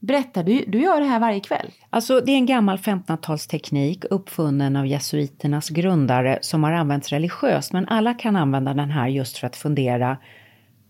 [0.00, 1.70] Berätta, du, du gör det här varje kväll.
[1.90, 7.88] Alltså, det är en gammal 1500-talsteknik uppfunnen av jesuiternas grundare som har använts religiöst, men
[7.88, 10.16] alla kan använda den här just för att fundera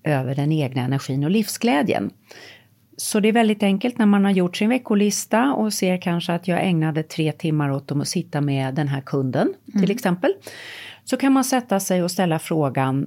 [0.06, 2.10] över den egna energin och livsglädjen.
[2.96, 6.48] Så det är väldigt enkelt när man har gjort sin veckolista och ser kanske att
[6.48, 9.82] jag ägnade tre timmar åt att sitta med den här kunden mm.
[9.82, 10.32] till exempel.
[11.04, 13.06] Så kan man sätta sig och ställa frågan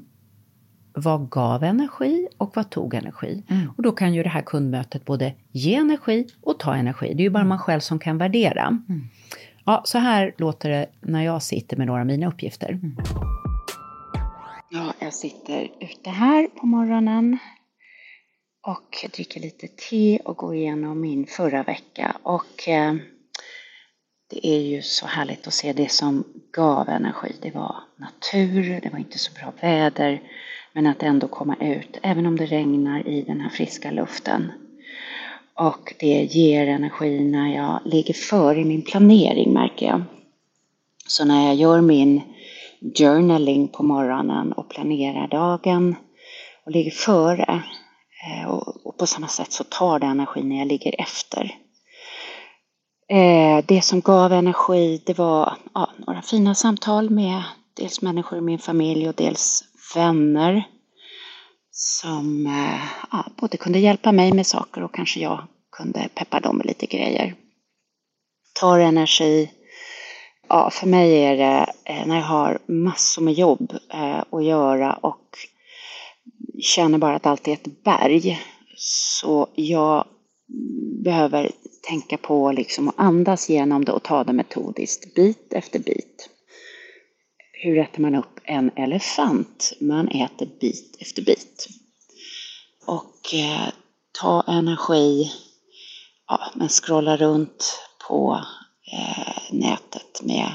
[0.94, 3.44] vad gav energi och vad tog energi?
[3.50, 3.72] Mm.
[3.78, 7.14] Och då kan ju det här kundmötet både ge energi och ta energi.
[7.14, 7.50] Det är ju bara mm.
[7.50, 8.68] man själv som kan värdera.
[8.68, 9.02] Mm.
[9.66, 12.80] Ja, så här låter det när jag sitter med några av mina uppgifter.
[14.72, 17.38] Ja, jag sitter ute här på morgonen
[18.68, 22.18] och dricker lite te och går igenom min förra vecka.
[22.24, 22.96] Och eh,
[24.30, 27.36] det är ju så härligt att se det som gav energi.
[27.42, 30.22] Det var natur, det var inte så bra väder,
[30.74, 34.52] men att ändå komma ut, även om det regnar i den här friska luften.
[35.54, 40.04] Och det ger energi när jag ligger före i min planering märker jag.
[41.08, 42.22] Så när jag gör min
[42.98, 45.96] journaling på morgonen och planerar dagen
[46.66, 47.64] och ligger före.
[48.26, 48.50] Eh,
[48.84, 51.56] och på samma sätt så tar det energi när jag ligger efter.
[53.10, 58.42] Eh, det som gav energi det var ja, några fina samtal med dels människor i
[58.42, 59.64] min familj och dels
[59.96, 60.64] vänner
[61.72, 66.58] som eh, ja, både kunde hjälpa mig med saker och kanske jag kunde peppa dem
[66.58, 67.36] med lite grejer.
[68.60, 69.52] Tar energi
[70.52, 74.94] Ja, för mig är det eh, när jag har massor med jobb eh, att göra
[74.94, 75.38] och
[76.62, 78.40] känner bara att allt är ett berg.
[78.78, 80.06] Så jag
[81.04, 81.52] behöver
[81.90, 86.30] tänka på liksom att andas genom det och ta det metodiskt, bit efter bit.
[87.54, 89.74] Hur äter man upp en elefant?
[89.82, 91.68] Man äter bit efter bit.
[92.86, 93.74] Och eh,
[94.22, 95.32] ta energi,
[96.28, 98.46] ja, men scrolla runt på
[98.92, 100.52] eh, nätet med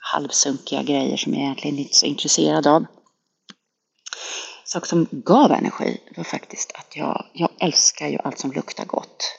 [0.00, 2.86] halvsunkiga grejer som jag egentligen inte är så intresserad av.
[4.64, 9.38] Sak som gav energi var faktiskt att jag, jag älskar ju allt som luktar gott.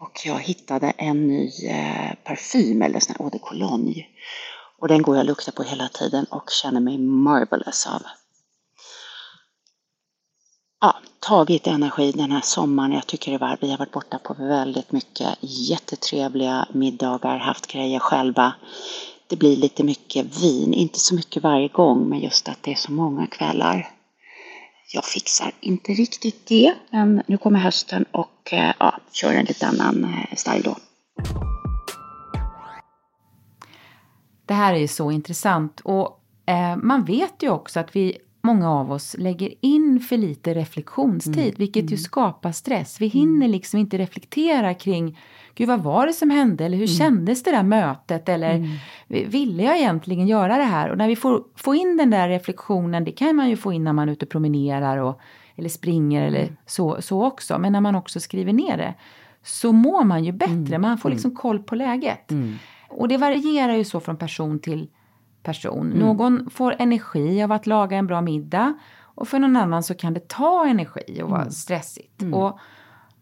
[0.00, 4.06] Och jag hittade en ny eh, parfym, eller sån här eau de cologne.
[4.78, 8.02] Och den går jag och luktar på hela tiden och känner mig marvelous av
[10.80, 12.92] ja, tagit energi den här sommaren.
[12.92, 17.98] Jag tycker det var, vi har varit borta på väldigt mycket jättetrevliga middagar, haft grejer
[17.98, 18.52] själva.
[19.26, 22.76] Det blir lite mycket vin, inte så mycket varje gång, men just att det är
[22.76, 23.88] så många kvällar.
[24.94, 29.66] Jag fixar inte riktigt det, men nu kommer hösten och eh, ja, kör en lite
[29.66, 30.76] annan eh, style då.
[34.46, 38.70] Det här är ju så intressant och eh, man vet ju också att vi många
[38.70, 41.54] av oss lägger in för lite reflektionstid, mm.
[41.56, 41.98] vilket ju mm.
[41.98, 43.00] skapar stress.
[43.00, 43.50] Vi hinner mm.
[43.50, 45.18] liksom inte reflektera kring
[45.54, 46.64] Gud, vad var det som hände?
[46.64, 46.96] Eller hur mm.
[46.96, 48.28] kändes det där mötet?
[48.28, 49.30] Eller mm.
[49.30, 50.90] ville jag egentligen göra det här?
[50.90, 53.84] Och när vi får, får in den där reflektionen, det kan man ju få in
[53.84, 55.20] när man är ute och promenerar och,
[55.56, 56.56] eller springer eller mm.
[56.66, 57.58] så, så också.
[57.58, 58.94] Men när man också skriver ner det
[59.42, 60.78] så mår man ju bättre.
[60.78, 62.32] Man får liksom koll på läget.
[62.88, 64.88] Och det varierar ju så från person till
[65.48, 65.86] person.
[65.86, 65.98] Mm.
[65.98, 70.14] Någon får energi av att laga en bra middag och för någon annan så kan
[70.14, 71.52] det ta energi och vara mm.
[71.52, 72.22] stressigt.
[72.22, 72.34] Mm.
[72.34, 72.58] Och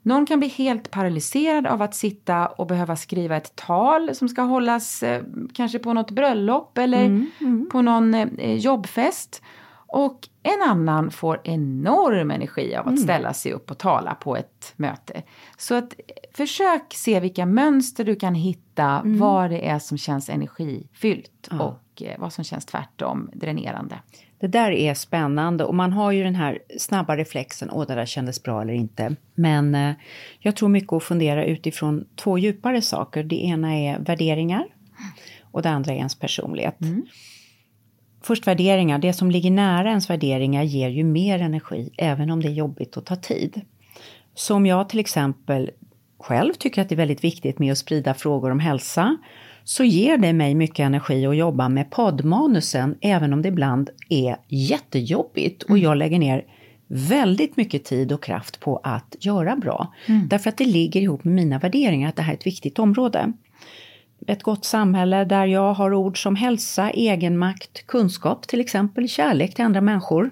[0.02, 4.42] Någon kan bli helt paralyserad av att sitta och behöva skriva ett tal som ska
[4.42, 5.22] hållas eh,
[5.54, 7.68] kanske på något bröllop eller Mm, mm.
[7.72, 9.42] på någon eh, jobbfest.
[9.88, 13.02] Och en annan får enorm energi av att Mm.
[13.02, 15.22] ställa sig upp och tala på ett möte.
[15.56, 20.28] Så att eh, försök se vilka mönster du kan hitta, vad det är som känns
[20.28, 21.60] energifyllt Mm.
[21.60, 21.64] Ja.
[21.66, 23.98] och eh, vad som känns tvärtom dränerande.
[24.38, 28.06] Det där är spännande och man har ju den här snabba reflexen, åh det där
[28.06, 29.16] kändes bra eller inte.
[29.34, 29.94] Men eh,
[30.38, 33.24] jag tror mycket att fundera utifrån två djupare saker.
[33.24, 34.66] Det ena är värderingar
[35.42, 36.76] och det andra är ens personlighet.
[38.22, 42.48] Först värderingar, det som ligger nära ens värderingar ger ju mer energi även om det
[42.48, 43.60] är jobbigt och tar tid.
[44.34, 45.70] Så om jag till exempel
[46.18, 49.16] själv tycker att det är väldigt viktigt med att sprida frågor om hälsa
[49.68, 54.36] så ger det mig mycket energi att jobba med poddmanusen även om det ibland är
[54.48, 56.44] jättejobbigt och jag lägger ner
[56.86, 59.92] väldigt mycket tid och kraft på att göra bra.
[60.28, 63.32] Därför att det ligger ihop med mina värderingar att det här är ett viktigt område.
[64.26, 69.64] Ett gott samhälle där jag har ord som hälsa, egenmakt, kunskap till exempel, kärlek till
[69.64, 70.30] andra människor.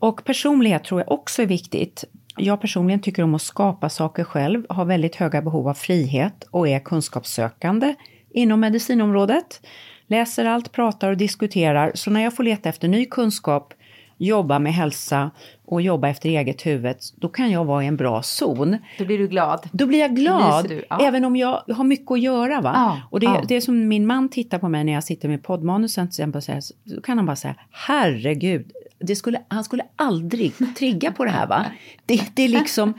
[0.00, 2.04] Och personlighet tror jag också är viktigt.
[2.36, 6.68] Jag personligen tycker om att skapa saker själv, har väldigt höga behov av frihet och
[6.68, 7.94] är kunskapssökande
[8.34, 9.66] inom medicinområdet.
[10.06, 13.74] Läser allt, pratar och diskuterar, så när jag får leta efter ny kunskap,
[14.16, 15.30] jobba med hälsa
[15.64, 18.76] och jobba efter eget huvud, då kan jag vara i en bra zon.
[18.98, 19.68] Då blir du glad.
[19.72, 21.00] Då blir jag glad, du, ja.
[21.00, 22.60] även om jag har mycket att göra.
[22.60, 22.72] Va?
[22.74, 23.42] Ja, och det, ja.
[23.48, 26.42] det är som min man tittar på mig när jag sitter med poddmanusen till exempel,
[26.42, 28.72] så här, så då kan han bara säga, herregud,
[29.06, 31.66] det skulle, han skulle aldrig trigga på det här va.
[32.06, 32.94] Det, det är liksom,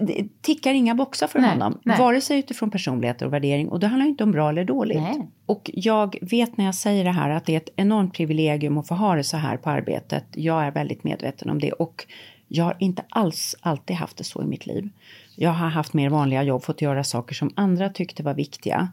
[0.00, 1.78] det tickar inga boxar för Nej, honom.
[1.82, 1.98] nej.
[1.98, 3.68] Vare sig utifrån personlighet och värdering.
[3.68, 5.02] Och det handlar inte om bra eller dåligt.
[5.02, 5.28] Nej.
[5.46, 8.88] Och jag vet när jag säger det här att det är ett enormt privilegium att
[8.88, 10.24] få ha det så här på arbetet.
[10.32, 11.72] Jag är väldigt medveten om det.
[11.72, 12.06] Och
[12.48, 14.88] jag har inte alls alltid haft det så i mitt liv.
[15.36, 18.88] Jag har haft mer vanliga jobb, fått göra saker som andra tyckte var viktiga.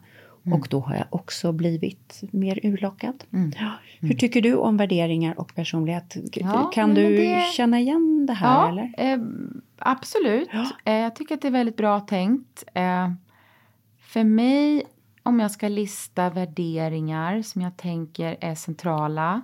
[0.46, 0.58] Mm.
[0.60, 3.24] Och då har jag också blivit mer urlockad.
[3.30, 3.72] Ja.
[4.00, 6.16] Hur tycker du om värderingar och personlighet?
[6.32, 8.54] Ja, kan du det- känna igen det här?
[8.54, 9.12] Ja, eller?
[9.14, 9.18] eh,
[9.78, 10.48] absolut.
[10.52, 10.66] Ja.
[10.84, 12.64] Eh, jag tycker att det är väldigt bra tänkt.
[12.74, 13.10] Eh,
[14.00, 14.82] för mig,
[15.22, 19.40] om jag ska lista värderingar som jag tänker är centrala,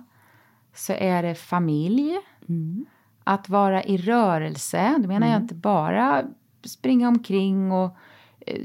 [0.75, 2.17] så är det familj.
[2.49, 2.85] Mm.
[3.23, 6.23] Att vara i rörelse, då menar jag inte bara
[6.65, 7.97] springa omkring och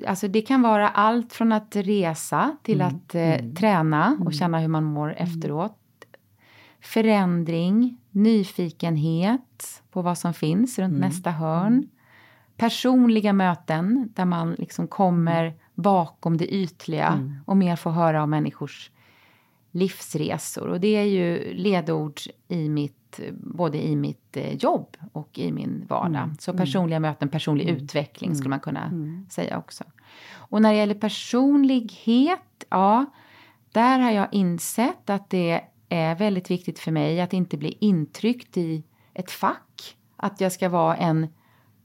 [0.07, 2.97] Alltså det kan vara allt från att resa till Mm.
[2.97, 5.75] att eh, träna och känna hur man mår efteråt.
[6.81, 11.89] Förändring, nyfikenhet på vad som finns runt nästa hörn.
[12.57, 18.91] Personliga möten där man liksom kommer bakom det ytliga och mer får höra om människors
[19.71, 20.67] livsresor.
[20.69, 22.98] Och det är ju ledord i mitt,
[23.33, 26.31] både i mitt eh, jobb och i min vardag.
[26.39, 28.93] Så personliga möten, personlig utveckling skulle man kunna
[29.31, 29.85] säga också.
[30.33, 33.05] Och när det gäller personlighet, ja,
[33.73, 38.57] där har jag insett att det är väldigt viktigt för mig att inte bli intryckt
[38.57, 39.97] i ett fack.
[40.17, 41.27] Att jag ska vara en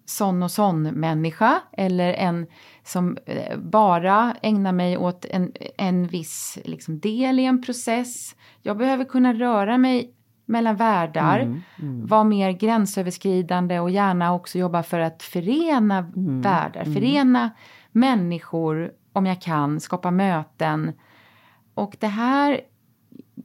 [0.05, 2.47] sån och sån människa eller en
[2.83, 8.35] som eh, bara ägnar mig åt en, en viss liksom, del i en process.
[8.61, 10.13] Jag behöver kunna röra mig
[10.53, 11.61] mellan världar,
[12.07, 17.49] vara mer gränsöverskridande och gärna också jobba för att förena världar, förena
[17.91, 20.91] människor om jag kan, skapa möten.
[21.73, 22.61] Och det här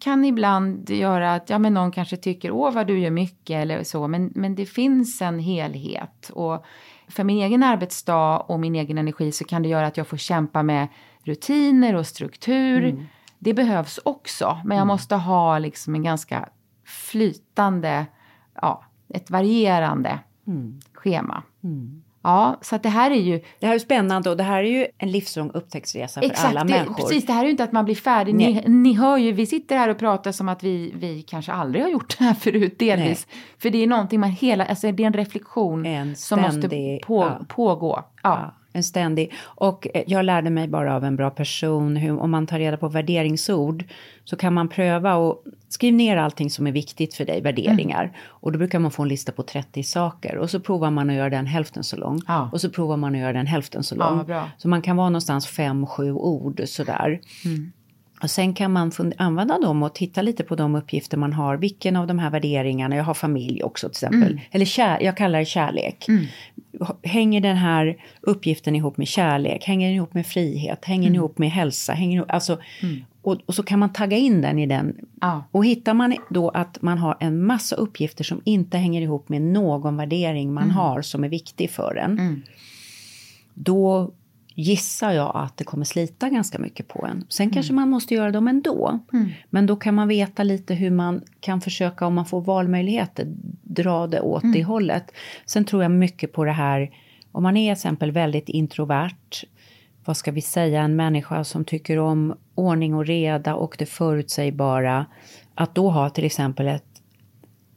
[0.01, 3.83] kan ibland göra att ja, men någon kanske tycker åh vad du gör mycket eller
[3.85, 6.31] så, men, men det finns en helhet.
[6.35, 6.65] Och
[7.09, 10.17] för min egen arbetsdag och min egen energi så kan det göra att jag får
[10.17, 10.89] kämpa med
[11.25, 13.07] rutiner och struktur.
[13.39, 16.49] Det behövs också, men jag måste ha liksom en ganska
[16.89, 18.07] flytande,
[18.55, 20.19] ja, ett varierande
[20.93, 21.43] schema.
[22.23, 24.71] Ja, så att det här är ju Det här är spännande och det här är
[24.71, 26.95] ju en livslång upptäcktsresa för Exakt, alla det, människor.
[26.95, 27.27] precis.
[27.27, 28.35] Det här är ju inte att man blir färdig.
[28.35, 28.65] Ni, Nej.
[28.69, 31.91] ni hör ju, vi sitter här och pratar som att vi, vi kanske aldrig har
[31.91, 33.27] gjort det här förut delvis.
[33.59, 37.03] För det är någonting man hela, alltså det är en reflektion En som måste ständig-
[37.07, 37.41] på, ja.
[37.49, 38.05] pågå.
[38.23, 38.39] Ja.
[38.43, 39.33] Ja, en ständig.
[39.43, 42.77] Och eh, jag lärde mig bara av en bra person, hur, om man tar reda
[42.77, 43.85] på värderingsord
[44.25, 48.03] så kan man pröva och skriv ner allting som är viktigt för dig, värderingar.
[48.05, 48.15] Mm.
[48.25, 51.17] Och då brukar man få en lista på 30 saker och så provar man att
[51.17, 52.21] göra den hälften så lång.
[52.27, 52.51] Ja.
[52.53, 54.27] Och så provar man att göra den hälften så Ja, lång.
[54.27, 54.51] bra.
[54.59, 57.21] Så man kan vara någonstans fem, sju ord sådär.
[57.45, 57.73] Mm.
[58.23, 61.57] Och sen kan man använda dem och titta lite på de uppgifter man har.
[61.57, 64.33] Vilken av de här värderingarna, jag har familj också till exempel.
[64.33, 64.45] Mm.
[64.51, 66.07] Eller kär, jag kallar det kärlek.
[67.03, 69.65] Hänger den här uppgiften ihop med kärlek?
[69.65, 70.85] Hänger den ihop med frihet?
[70.85, 71.93] Hänger den ihop med hälsa?
[71.93, 72.59] Hänger ihop, alltså,
[73.23, 74.97] Och, och, så kan man tagga in den i den.
[75.21, 75.45] Ja.
[75.51, 79.43] Och hittar man då att man har en massa uppgifter som inte hänger ihop med
[79.43, 82.43] någon värdering man har som är viktig för en.
[83.55, 84.13] Då
[84.61, 87.25] gissar jag att det kommer slita ganska mycket på en.
[87.29, 88.99] Sen kanske man måste göra dem ändå.
[89.51, 93.27] Men då kan man veta lite hur man kan försöka, om man får valmöjligheter,
[93.63, 95.13] dra det åt det hållet.
[95.47, 96.91] Sen tror jag mycket på det här,
[97.33, 99.45] om man är till exempel väldigt introvert,
[100.05, 105.07] vad ska vi säga, en människa som tycker om ordning och reda och det förutsägbara,
[105.55, 107.03] att då ha till exempel ett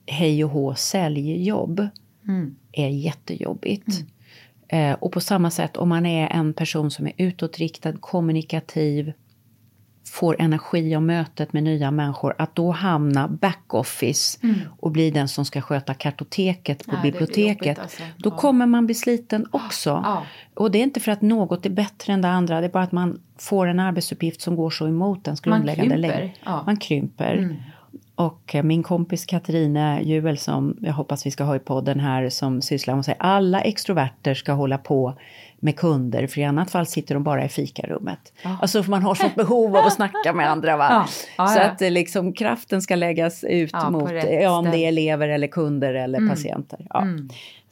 [0.06, 1.88] hej och hå säljjobb
[2.72, 3.88] är jättejobbigt.
[4.74, 9.14] Eh, och på samma sätt om man är en person som är utåtriktad, kommunikativ,
[10.12, 14.40] får energi av mötet med nya människor, att då hamna backoffice
[14.80, 17.80] och bli den som ska sköta kartoteket på blir biblioteket.
[17.80, 18.04] alltså.
[18.18, 18.38] Då Ja.
[18.38, 19.90] kommer man bli sliten också.
[19.90, 20.24] Ja.
[20.54, 22.84] Och det är inte för att något är bättre än det andra, det är bara
[22.84, 26.34] att man får en arbetsuppgift som går så emot ens grundläggande läge.
[26.46, 26.54] ja.
[26.54, 26.66] Mm.
[26.66, 27.64] Man krymper.
[28.16, 32.30] Och eh, min kompis Katarina Juel som jag hoppas vi ska ha i podden här
[32.30, 35.14] som sysslar med att säga alla extroverter ska hålla på
[35.60, 38.34] med kunder för i annat fall sitter de bara i fikarummet.
[38.62, 40.88] Alltså för man har sånt behov av att snacka med andra va.
[40.92, 41.06] Ja,
[41.38, 41.64] ja, Så ja.
[41.64, 45.30] att eh, liksom kraften ska läggas ut Ja, mot, rätt ja, om det är elever
[45.30, 46.86] eller kunder eller patienter.
[46.90, 47.08] Ja.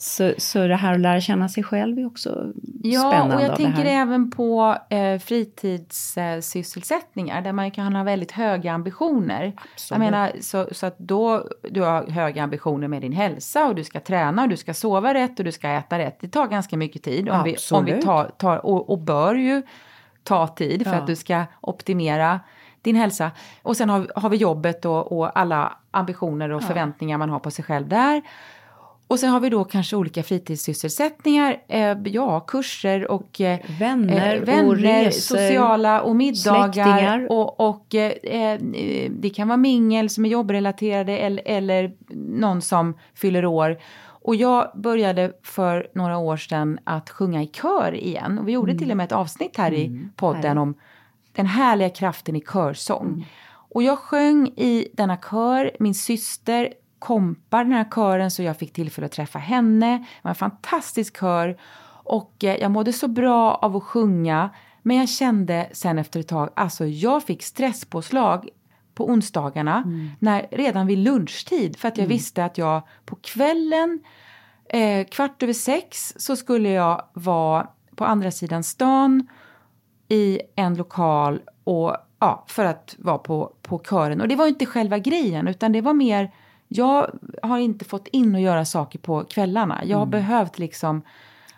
[0.02, 3.36] Så, så det här att lära känna sig själv är också Ja, spännande.
[3.36, 9.54] och jag tänker även på eh, fritidssysselsättningar där man kan ha väldigt höga ambitioner.
[9.89, 13.84] Jag menar, så, så att då du har höga ambitioner med din hälsa och du
[13.84, 16.18] ska träna och du ska sova rätt och du ska äta rätt.
[16.22, 18.06] Det tar ganska mycket tid om vi, om vi Absolut.
[18.06, 19.62] tar, tar och, och bör ju
[20.24, 20.97] ta tid för Ja.
[21.02, 22.39] att du ska optimera
[22.82, 23.32] din hälsa.
[23.62, 27.52] Och sen har, har vi jobbet och, och alla ambitioner och förväntningar man har på
[27.52, 28.22] sig själv där.
[29.10, 34.41] Och sen har vi då kanske olika fritidssysselsättningar, eh, ja, kurser och eh, Vänner eh,
[34.41, 36.74] och vänner resor, sociala och middagar.
[36.74, 37.32] släktingar.
[37.32, 38.60] Och, och eh, eh,
[39.10, 41.91] det kan vara mingel som är jobbrelaterade eller, eller
[42.39, 43.78] någon som fyller år.
[44.01, 48.39] Och jag började för några år sedan att sjunga i kör igen.
[48.39, 50.76] Och vi gjorde till och med ett avsnitt här i podden om
[51.32, 53.28] den härliga kraften i körsång.
[53.51, 58.74] Och jag sjöng i denna kör, min syster kompar den här kören så jag fick
[58.74, 59.97] tillfälle att träffa henne.
[59.97, 61.58] Det var en fantastisk kör.
[62.04, 64.50] Och eh, jag mådde så bra av att sjunga.
[64.82, 68.50] Men jag kände sen efter ett tag, alltså jag fick stresspåslag
[68.93, 69.84] på onsdagarna
[70.20, 71.78] när, redan vid lunchtid.
[71.78, 74.00] För att jag visste att jag på kvällen,
[74.70, 79.28] eh, kvart över sex, så skulle jag vara på andra sidan stan
[80.08, 84.22] i en lokal och ja, för att vara på, på kören.
[84.22, 86.32] Och det var inte själva grejen utan det var mer,
[86.72, 87.12] jag
[87.44, 89.86] har inte fått in och göra saker på kvällarna.
[89.86, 91.02] Jag har behövt liksom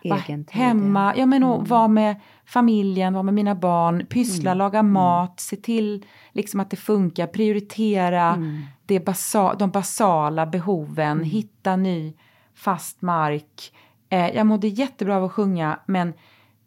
[0.04, 1.26] vara Egen tid, hemma, ja.
[1.26, 6.60] Men och vara med familjen, vara med mina barn, pyssla, laga mat, se till liksom
[6.60, 8.38] att det funkar, prioritera
[8.86, 12.14] det basa, de basala behoven, hitta ny
[12.54, 13.72] fast mark.
[14.08, 16.12] Eh, jag mådde jättebra av att sjunga men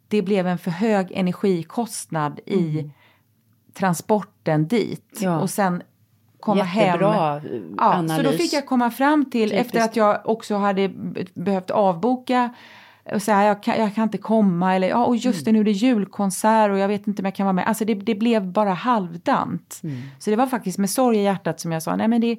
[0.07, 2.91] det blev en för hög energikostnad i
[3.73, 5.19] transporten dit.
[5.21, 5.39] Ja.
[5.39, 5.83] Och sen
[6.45, 7.45] komma Jättebra hem.
[7.53, 8.15] eh, Ja, analys.
[8.25, 9.65] så då fick jag komma fram till, Typiskt.
[9.75, 10.89] efter att jag också hade
[11.33, 12.49] behövt avboka
[13.13, 15.63] och säga jag kan, jag kan inte komma eller ja och just det nu är
[15.63, 17.67] det julkonsert och jag vet inte om jag kan vara med.
[17.67, 19.81] Alltså det, det blev bara halvdant.
[20.19, 22.37] Så det var faktiskt med sorg i hjärtat som jag sa nej men det,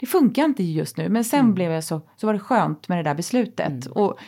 [0.00, 1.08] det funkar inte just nu.
[1.08, 3.86] Men sen blev jag så, så var det skönt med det där beslutet.
[3.86, 4.18] Och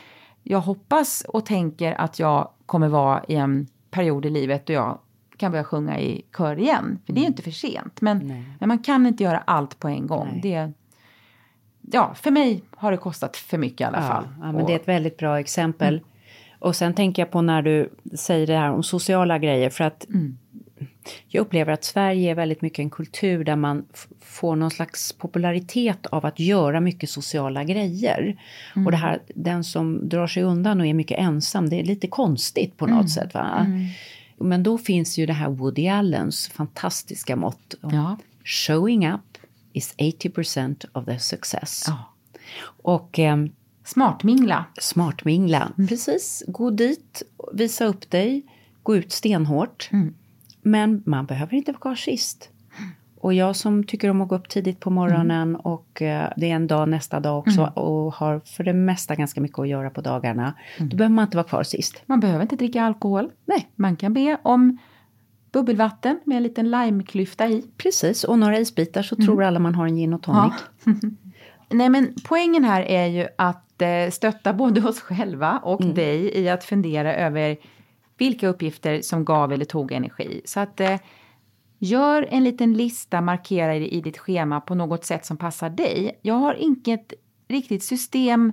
[0.43, 4.99] jag hoppas och tänker att jag kommer vara i en period i livet då jag
[5.37, 6.99] kan börja sjunga i kör igen.
[7.07, 8.01] För det är ju inte för sent.
[8.01, 10.29] Men, men man kan inte göra allt på en gång.
[10.33, 10.41] Nej.
[10.43, 10.73] Det,
[11.93, 14.25] ja, för mig har det kostat för mycket i alla fall.
[14.27, 16.01] Ja, ja men Och- det är ett väldigt bra exempel.
[16.59, 19.71] Och sen tänker jag på när du säger det här om sociala grejer.
[19.71, 20.07] För att
[21.29, 23.85] jag upplever att Sverige är väldigt mycket en kultur där man
[24.21, 28.37] får någon slags popularitet av att göra mycket sociala grejer.
[28.85, 32.07] Och det här, den som drar sig undan och är mycket ensam, det är lite
[32.07, 33.35] konstigt på något sätt.
[33.35, 33.67] Va?
[34.45, 37.75] Men då finns ju det här Woody Allens fantastiska mått.
[37.81, 38.17] Ja.
[38.45, 39.39] Showing up
[39.73, 41.85] is 80% of the success.
[41.87, 42.15] Ja.
[42.83, 43.51] Och ehm,
[43.85, 44.65] Smartmingla.
[44.81, 45.73] smartmingla.
[45.89, 47.23] Precis, gå dit,
[47.53, 48.43] visa upp dig,
[48.83, 49.91] gå ut stenhårt.
[50.63, 52.49] Men man behöver inte vara kvar sist.
[53.25, 56.55] Och jag som tycker om att gå upp tidigt på morgonen och eh, det är
[56.55, 60.01] en dag nästa dag också och har för det mesta ganska mycket att göra på
[60.01, 60.55] dagarna.
[60.79, 62.03] Då behöver man inte vara kvar sist.
[62.07, 63.31] Man behöver inte dricka alkohol.
[63.45, 63.69] Nej.
[63.77, 64.79] Man kan be om
[65.53, 67.65] bubbelvatten med en liten limeklyfta i.
[67.77, 70.55] Precis, och några isbitar så tror alla man har en gin och tonic.
[71.71, 75.95] Nej men poängen här är ju att eh, stötta både oss själva och Mm.
[75.95, 77.57] dig i att fundera över
[78.19, 80.41] vilka uppgifter som gav eller tog energi.
[80.45, 80.97] Så att eh,
[81.79, 86.19] Gör en liten lista, markera i ditt schema på något sätt som passar dig.
[86.23, 87.13] Jag har inget
[87.49, 88.53] riktigt system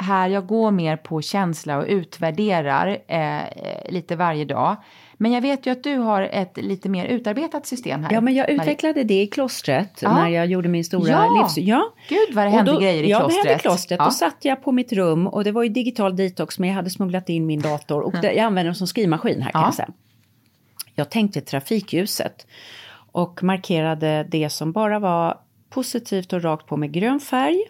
[0.00, 3.42] här, jag går mer på känsla och utvärderar eh,
[3.88, 4.76] lite varje dag.
[5.14, 8.12] Men jag vet ju att du har ett lite mer utarbetat system här.
[8.12, 10.14] Ja, men jag utvecklade det i klostret ja.
[10.14, 11.42] när jag gjorde min stora ja.
[11.42, 11.68] livs...
[11.68, 13.36] Ja, gud vad det hände då, grejer i klostret.
[13.36, 13.98] Ja, det hände i klostret.
[13.98, 14.04] Ja.
[14.04, 16.90] Då satt jag på mitt rum och det var ju digital detox, men jag hade
[16.90, 19.88] smugglat in min dator och jag använder den som skrivmaskin här kan jag säga.
[20.98, 22.46] Jag tänkte trafikljuset
[23.12, 25.40] och markerade det som bara var
[25.70, 27.64] positivt och rakt på med grön färg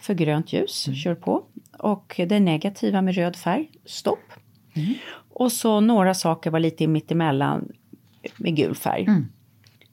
[0.00, 0.96] för grönt ljus, mm.
[0.96, 1.44] kör på.
[1.78, 4.32] Och det negativa med röd färg, stopp.
[4.74, 4.94] Mm.
[5.14, 7.72] Och så några saker var lite mittemellan
[8.36, 9.02] med gul färg.
[9.02, 9.28] Mm.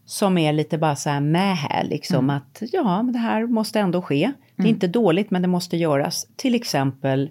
[0.05, 2.35] Som är lite bara så här med här, liksom mm.
[2.35, 4.31] att ja, det här måste ändå ske.
[4.55, 4.73] Det är mm.
[4.75, 6.27] inte dåligt men det måste göras.
[6.35, 7.29] Till exempel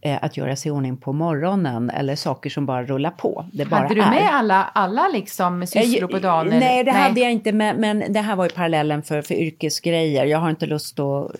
[0.00, 3.46] eh, att göra sig i ordning på morgonen eller saker som bara rullar på.
[3.52, 4.10] Det bara hade du är.
[4.10, 6.48] med alla, alla liksom sysslor på dagen?
[6.48, 7.02] Nej, det nej.
[7.02, 10.24] hade jag inte men, men det här var ju parallellen för, för yrkesgrejer.
[10.24, 11.30] Jag har inte lust att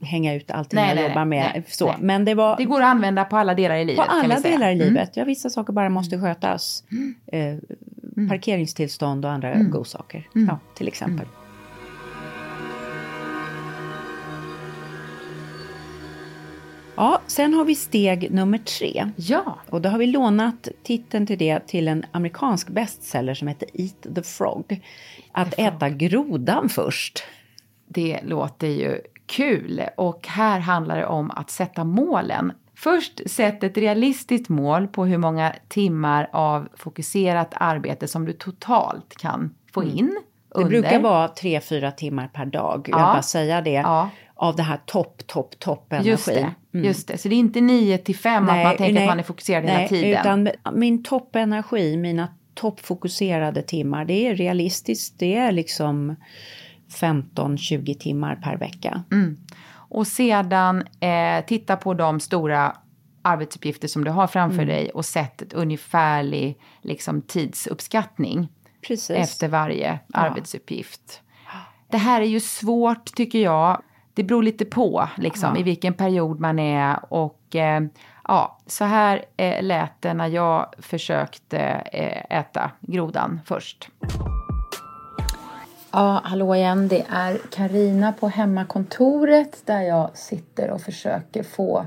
[0.00, 1.50] hänga ut allting nej, jag nej, jobbar med.
[1.54, 1.94] Nej, så.
[2.00, 4.06] Men det, var, det går att använda på alla delar i livet?
[4.06, 4.88] På alla delar i mm.
[4.88, 5.10] livet.
[5.14, 6.84] Ja, vissa saker bara måste skötas.
[6.90, 7.14] Mm.
[7.26, 7.58] Eh,
[8.16, 8.28] mm.
[8.28, 9.70] parkeringstillstånd och andra mm.
[9.70, 10.28] godsaker.
[10.34, 10.48] Mm.
[10.48, 11.26] Ja, till exempel.
[16.98, 19.10] Ja, sen har vi steg nummer tre.
[19.16, 19.58] Ja.
[19.70, 24.14] Och då har vi lånat titeln till det till en amerikansk bestseller som heter Eat
[24.14, 24.82] the Frog.
[25.32, 25.74] Att the frog.
[25.74, 27.24] äta grodan först.
[27.88, 32.52] Det låter ju kul och här handlar det om att sätta målen.
[32.74, 39.16] Först sätt ett realistiskt mål på hur många timmar av fokuserat arbete som du totalt
[39.16, 39.98] kan få mm.
[39.98, 40.18] in.
[40.56, 40.64] Mm.
[40.64, 42.98] Det brukar vara 3-4 timmar per dag, ja.
[42.98, 43.70] jag bara säga det.
[43.70, 46.10] Ja av det här topp, topp, topp energin.
[46.10, 46.86] Just det, mm.
[46.86, 47.18] just det.
[47.18, 49.64] så det är inte 9 till 5 att man tänker nej, att man är fokuserad
[49.64, 50.20] nej, hela tiden.
[50.20, 56.16] utan min toppenergi, mina toppfokuserade timmar, det är realistiskt, det är liksom
[57.00, 59.02] 15-20 timmar per vecka.
[59.12, 59.38] Mm.
[59.70, 62.76] Och sedan eh, titta på de stora
[63.22, 64.68] arbetsuppgifter som du har framför mm.
[64.68, 68.48] dig och sätt ett ungefärlig liksom, tidsuppskattning
[68.86, 69.10] Precis.
[69.10, 70.18] efter varje ja.
[70.18, 71.22] arbetsuppgift.
[71.90, 73.82] Det här är ju svårt tycker jag
[74.18, 75.60] det beror lite på liksom, ja.
[75.60, 76.98] i vilken period man är.
[77.08, 77.82] Och eh,
[78.28, 81.58] ja, så här eh, lät det när jag försökte
[81.92, 83.88] eh, äta grodan först.
[85.92, 86.88] Ja, hallå igen.
[86.88, 91.86] Det är Karina på hemmakontoret där jag sitter och försöker få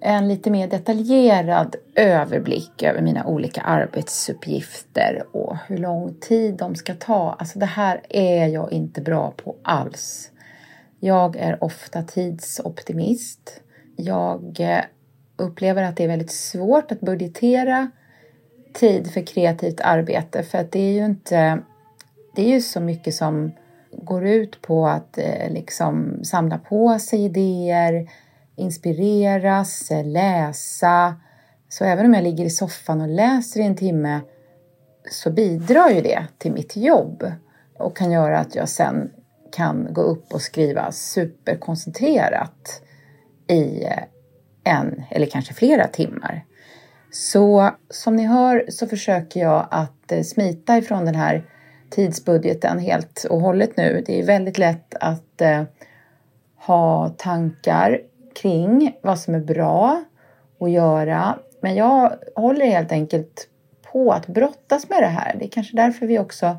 [0.00, 6.94] en lite mer detaljerad överblick över mina olika arbetsuppgifter och hur lång tid de ska
[6.94, 7.36] ta.
[7.38, 10.30] Alltså det här är jag inte bra på alls.
[11.04, 13.60] Jag är ofta tidsoptimist.
[13.96, 14.84] Jag eh,
[15.36, 17.90] upplever att det är väldigt svårt att budgetera
[18.72, 21.62] tid för kreativt arbete för att det är ju inte
[22.34, 23.52] det är ju så mycket som
[23.92, 28.10] går ut på att eh, liksom samla på sig idéer,
[28.56, 31.14] inspireras, eh, läsa.
[31.68, 34.20] Så även om jag ligger i soffan och läser i en timme
[35.10, 37.32] så bidrar ju det till mitt jobb
[37.78, 39.10] och kan göra att jag sen
[39.54, 42.82] kan gå upp och skriva superkoncentrerat
[43.46, 44.02] i eh,
[44.64, 46.44] en eller kanske flera timmar.
[47.10, 51.44] Så som ni hör så försöker jag att eh, smita ifrån den här
[51.90, 54.02] tidsbudgeten helt och hållet nu.
[54.06, 55.62] Det är väldigt lätt att eh,
[56.56, 58.00] ha tankar
[58.34, 60.04] kring vad som är bra
[60.60, 61.38] att göra.
[61.60, 63.48] Men jag håller helt enkelt
[63.92, 65.36] på att brottas med det här.
[65.38, 66.56] Det är kanske därför vi också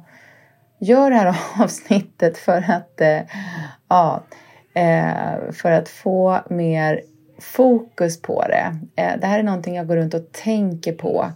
[0.86, 3.22] gör det här avsnittet för att, eh,
[3.88, 4.24] ja,
[4.74, 7.02] eh, för att få mer
[7.40, 8.78] fokus på det.
[8.96, 11.32] Eh, det här är någonting jag går runt och tänker på.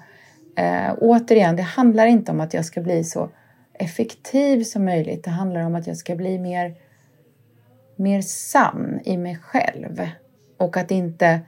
[0.55, 3.29] Eh, återigen, det handlar inte om att jag ska bli så
[3.73, 5.23] effektiv som möjligt.
[5.23, 6.75] Det handlar om att jag ska bli mer,
[7.95, 10.07] mer sann i mig själv.
[10.57, 11.39] Och att inte,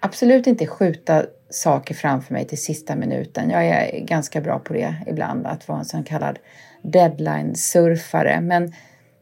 [0.00, 1.26] absolut inte skjuta
[1.56, 3.50] saker framför mig till sista minuten.
[3.50, 6.38] Jag är ganska bra på det ibland, att vara en så kallad
[6.82, 8.40] deadline-surfare.
[8.40, 8.72] Men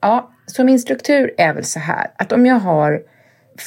[0.00, 3.02] ja, så min struktur är väl så här att om jag har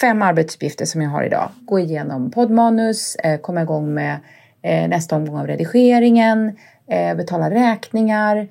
[0.02, 4.18] fem arbetsuppgifter som jag har idag, gå igenom poddmanus, eh, komma igång med
[4.62, 6.58] eh, nästa omgång av redigeringen,
[6.90, 8.48] eh, betala räkningar,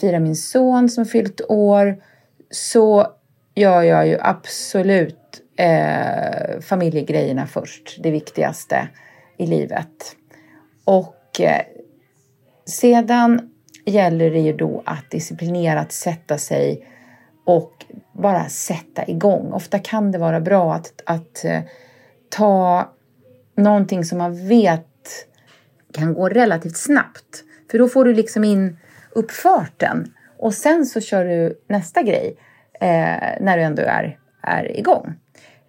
[0.00, 1.96] fira min son som fyllt år,
[2.50, 3.06] så
[3.54, 8.88] gör jag ju absolut eh, familjegrejerna först, det viktigaste
[9.40, 10.16] i livet.
[10.84, 11.62] Och eh,
[12.66, 13.50] sedan
[13.84, 16.86] gäller det ju då att disciplinerat sätta sig
[17.44, 19.52] och bara sätta igång.
[19.52, 21.60] Ofta kan det vara bra att, att eh,
[22.28, 22.88] ta
[23.56, 24.86] någonting som man vet
[25.92, 27.44] kan gå relativt snabbt.
[27.70, 28.78] För då får du liksom in
[29.10, 32.36] uppfarten och sen så kör du nästa grej
[32.80, 35.14] eh, när du ändå är, är igång.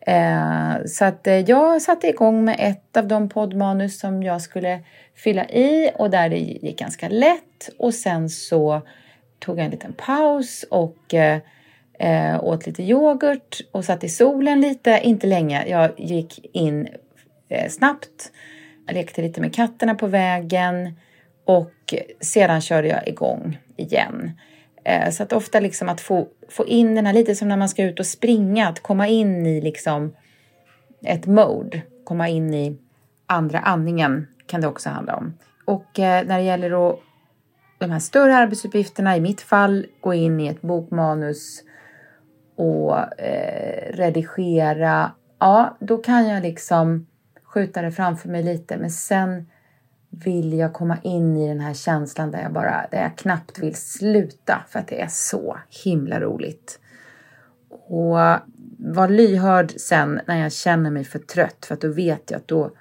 [0.08, 4.80] Eh, så att eh, jag satte igång med ett av de poddmanus som jag skulle
[5.16, 8.82] fylla i och där det gick ganska lätt och sen så
[9.40, 11.40] tog jag en liten paus och eh,
[12.00, 15.66] eh åt lite yoghurt och satt i solen lite, inte länge.
[15.68, 16.88] Jag gick in
[17.50, 18.32] eh, snabbt,
[18.88, 21.00] jag lekte lite med katterna på vägen
[21.46, 24.32] och sedan körde jag igång igen.
[24.84, 27.70] Eh, så att ofta liksom att få, få in den här, lite som när man
[27.70, 30.16] ska ut och springa, att komma in i liksom
[31.06, 32.78] ett mode, komma in i
[33.26, 35.34] andra andningen kan det också handla om.
[35.66, 37.00] Och eh, när det gäller att
[37.78, 41.64] de här större arbetsuppgifterna, i mitt fall gå in i ett bokmanus
[42.56, 47.08] och eh, redigera, ja då kan jag liksom
[47.44, 49.51] skjuta det framför mig lite men sen
[50.12, 53.76] vill jag komma in i den här känslan där jag bara, där jag knappt vill
[53.76, 56.80] sluta för att det är så himla roligt.
[57.70, 58.18] Och
[58.78, 62.48] var lyhörd sen när jag känner mig för trött för att då vet jag att
[62.48, 62.72] då,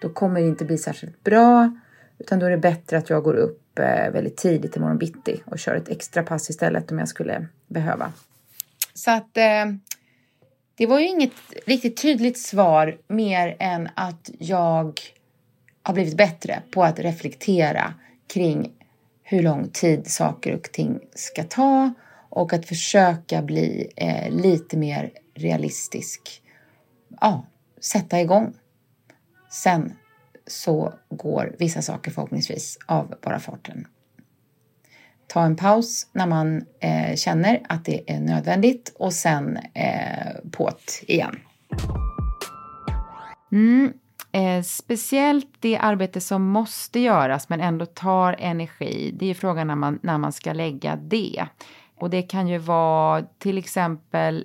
[0.00, 1.72] då kommer det inte bli särskilt bra
[2.18, 5.58] utan då är det bättre att jag går upp eh, väldigt tidigt imorgon bitti och
[5.58, 8.12] kör ett extra pass istället om jag skulle behöva.
[8.94, 9.64] Så att eh,
[10.76, 11.32] det var ju inget
[11.66, 15.00] riktigt tydligt svar mer än att jag
[15.84, 17.94] har blivit bättre på att reflektera
[18.26, 18.72] kring
[19.22, 21.94] hur lång tid saker och ting ska ta
[22.28, 26.42] och att försöka bli eh, lite mer realistisk.
[27.20, 27.46] Ja,
[27.80, 28.54] sätta igång.
[29.50, 29.92] Sen
[30.46, 33.86] så går vissa saker förhoppningsvis av bara farten.
[35.26, 41.04] Ta en paus när man eh, känner att det är nödvändigt och sen eh, på't
[41.06, 41.38] igen.
[43.52, 43.92] Mm.
[44.34, 49.14] Eh, speciellt det arbete som måste göras men ändå tar energi.
[49.18, 51.46] Det är frågan när man, när man ska lägga det.
[51.98, 54.44] Och det kan ju vara till exempel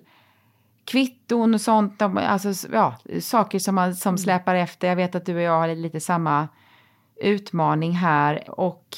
[0.85, 4.17] kvitton och sånt, alltså ja, saker som, man, som mm.
[4.17, 4.87] släpar efter.
[4.87, 6.47] Jag vet att du och jag har lite samma
[7.15, 8.97] utmaning här och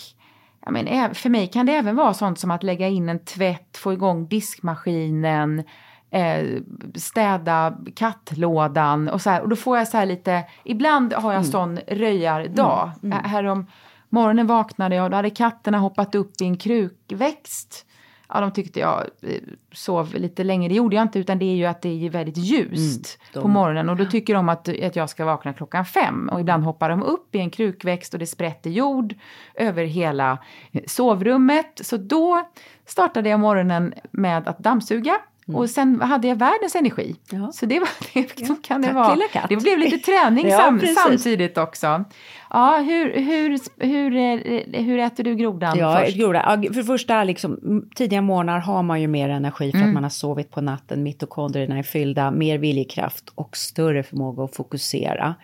[0.66, 3.78] jag men, för mig kan det även vara sånt som att lägga in en tvätt,
[3.78, 5.64] få igång diskmaskinen,
[6.12, 6.62] eh,
[6.96, 9.42] städa kattlådan och så här.
[9.42, 11.52] Och då får jag så här lite, ibland har jag mm.
[11.52, 12.92] sån röjardag.
[13.04, 13.18] Mm.
[13.18, 13.30] Mm.
[13.30, 13.66] Härom
[14.10, 17.86] morgonen vaknade jag och då hade katterna hoppat upp i en krukväxt.
[18.34, 19.42] Ja, de tyckte jag eh,
[19.72, 20.70] sov lite länge.
[20.70, 23.48] Det gjorde jag inte, utan det är ju att det är väldigt ljust mm, på
[23.48, 23.90] morgonen.
[23.90, 26.30] Och då tycker de att, att jag ska vakna klockan fem.
[26.30, 29.16] Och ibland hoppar de upp i en krukväxt och det sprätter jord
[29.54, 30.38] över hela
[30.86, 31.82] sovrummet.
[31.84, 32.50] Så då
[32.86, 35.20] startade jag morgonen med att dammsuga.
[35.48, 35.60] Mm.
[35.60, 37.16] Och sen hade jag världens energi.
[37.32, 37.52] Ja.
[37.52, 38.56] Så det, var, det, ja.
[38.64, 39.18] kan det, vara.
[39.50, 42.04] det blev lite träning ja, sam, samtidigt också.
[42.50, 46.18] Ja, hur, hur, hur, hur äter du grodan ja, först?
[46.18, 46.44] Groda.
[46.44, 47.60] För det första, liksom,
[47.96, 49.90] tidiga morgnar har man ju mer energi för mm.
[49.90, 54.56] att man har sovit på natten, mitokondrierna är fyllda, mer viljekraft och större förmåga att
[54.56, 55.36] fokusera.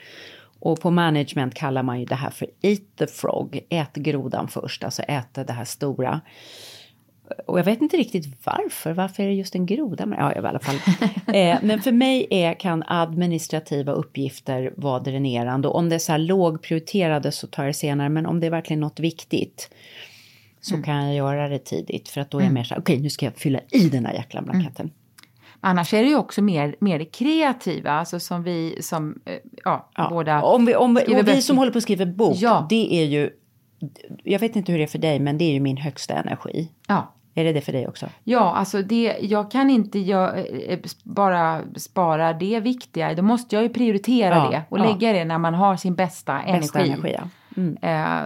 [0.60, 4.84] Och på management kallar man ju det här för eat the frog, ät grodan först,
[4.84, 6.22] alltså äta det här stora.
[7.46, 8.94] Och jag vet inte riktigt varför.
[8.94, 10.08] Varför är det just en groda?
[10.18, 10.76] Ja, i alla fall.
[11.36, 15.68] eh, men för mig är, kan administrativa uppgifter vara dränerande.
[15.68, 18.10] Och om det är så här lågprioriterade så tar jag det senare.
[18.10, 19.70] Men om det är verkligen något viktigt
[20.62, 20.84] så mm.
[20.84, 22.10] kan jag göra det tidigt.
[22.10, 22.54] För att då är jag mm.
[22.54, 24.86] mer så här, okej okay, nu ska jag fylla i den här jäkla blanketten.
[24.86, 24.94] Mm.
[25.60, 29.90] Annars är det ju också mer, mer det kreativa, alltså som vi som, eh, ja,
[29.96, 30.08] ja.
[30.10, 32.68] båda Om vi, om, vi, och vi som håller på att skriva bok, ja.
[32.70, 33.30] det är ju,
[34.24, 36.72] jag vet inte hur det är för dig, men det är ju min högsta energi.
[36.88, 37.14] Ja.
[37.38, 38.06] Är det det för dig också?
[38.24, 43.14] Ja, alltså det, jag kan inte jag, eh, bara spara det viktiga.
[43.14, 44.84] Då måste jag ju prioritera ja, det och ja.
[44.84, 46.92] lägga det när man har sin bästa, bästa energi.
[46.92, 47.62] energi ja.
[47.62, 47.78] mm.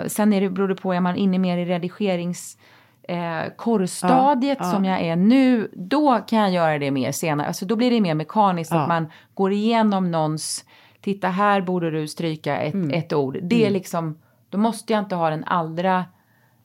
[0.01, 2.57] eh, sen är det, beror det på, är man inne mer i redigerings
[3.03, 7.47] eh, korrstadiet ja, som jag är nu, då kan jag göra det mer senare.
[7.47, 10.66] Alltså då blir det mer mekaniskt att man går igenom någons,
[11.01, 12.91] titta här borde du stryka ett, mm.
[12.91, 13.38] ett ord.
[13.41, 13.74] Det är mm.
[13.74, 16.05] liksom, då måste jag inte ha den allra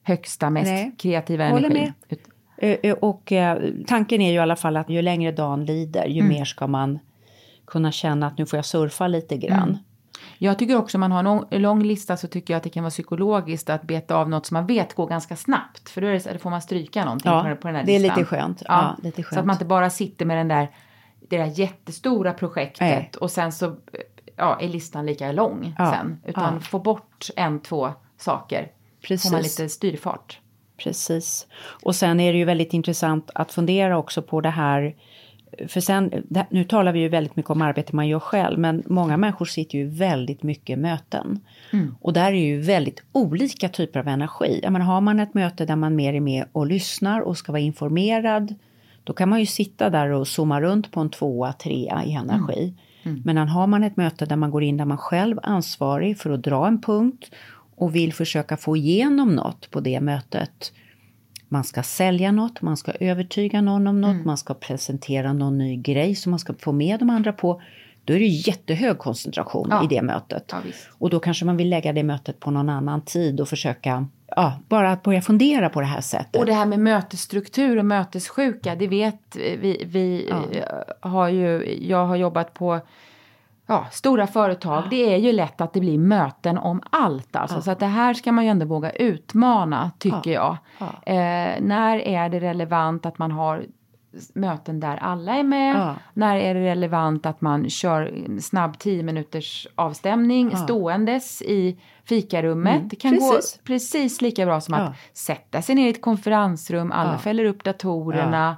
[0.03, 0.95] högsta, mest Nej.
[0.99, 1.77] kreativa energin.
[1.77, 2.19] Eh, eh,
[3.01, 6.29] och eh, tanken är ju i alla fall att ju längre dagen lider, ju mm.
[6.29, 6.99] mer ska man
[7.67, 9.69] kunna känna att nu får jag surfa lite grann.
[9.69, 9.79] Mm.
[10.39, 12.83] Jag tycker också om man har en lång lista så tycker jag att det kan
[12.83, 15.89] vara psykologiskt att beta av något som man vet går ganska snabbt.
[15.89, 18.03] För då, det, då får man stryka någonting ja, på, den här listan.
[18.03, 18.63] det är lite skönt.
[18.65, 19.35] Ja, ja, lite skönt.
[19.35, 20.69] Så att man inte bara sitter med den där,
[21.29, 23.11] det där jättestora projektet Nej.
[23.21, 23.77] och sen så
[24.37, 26.21] ja, är listan lika lång ja, sen.
[26.25, 26.61] Utan ja.
[26.61, 28.73] få bort en, två saker.
[29.03, 29.31] Precis.
[29.31, 30.41] Får man lite styrfart.
[30.77, 31.47] Precis.
[31.83, 34.95] Och sen är det ju väldigt intressant att fundera också på det här
[35.69, 36.11] för sen,
[36.51, 39.79] nu talar vi ju väldigt mycket om arbete man gör själv, men många människor sitter
[39.79, 41.41] ju väldigt mycket i möten.
[41.73, 41.95] Mm.
[42.01, 44.61] Och där är ju väldigt olika typer av energi.
[44.63, 47.53] Jag menar, har man ett möte där man mer är med och lyssnar och ska
[47.53, 48.55] vara informerad,
[49.05, 52.63] då kan man ju sitta där och zooma runt på en tvåa, trea i energi.
[52.63, 52.77] Mm.
[53.03, 53.23] Mm.
[53.25, 56.31] Men har man ett möte där man går in där man själv är ansvarig för
[56.31, 57.31] att dra en punkt
[57.77, 60.73] och vill försöka få igenom något på det mötet,
[61.49, 64.27] man ska sälja något, man ska övertyga någon om något, mm.
[64.27, 67.63] man ska presentera någon ny grej som man ska få med de andra på.
[68.05, 69.85] Då är det jättehög koncentration ja.
[69.85, 70.45] i det mötet.
[70.53, 70.59] Ja,
[70.99, 74.59] och då kanske man vill lägga det mötet på någon annan tid och försöka ja,
[74.69, 76.37] bara att börja fundera på det här sättet.
[76.37, 79.85] Och det här med mötesstruktur och mötessjuka, det vet vi.
[79.87, 80.85] Vi ja.
[81.01, 82.81] har ju, jag har jobbat på
[83.67, 84.89] ja, stora företag, ja.
[84.91, 87.37] det är ju lätt att det blir möten om allt.
[87.37, 87.57] Alltså.
[87.57, 87.63] Ja.
[87.63, 90.57] Så att det här ska man ju ändå våga utmana, tycker jag.
[91.03, 93.67] Eh, när är det relevant att man har
[94.35, 95.77] möten där alla är med.
[95.77, 95.97] Ja.
[96.15, 100.59] När är det relevant att man kör snabb 10 minuters avstämning ja.
[100.59, 102.77] ståendes i fikarummet.
[102.77, 102.89] Mm.
[102.89, 103.57] Det kan precis.
[103.57, 104.81] gå precis lika bra som ja.
[104.81, 107.19] att sätta sig ner i ett konferensrum, alla ja.
[107.19, 108.57] fäller upp datorerna,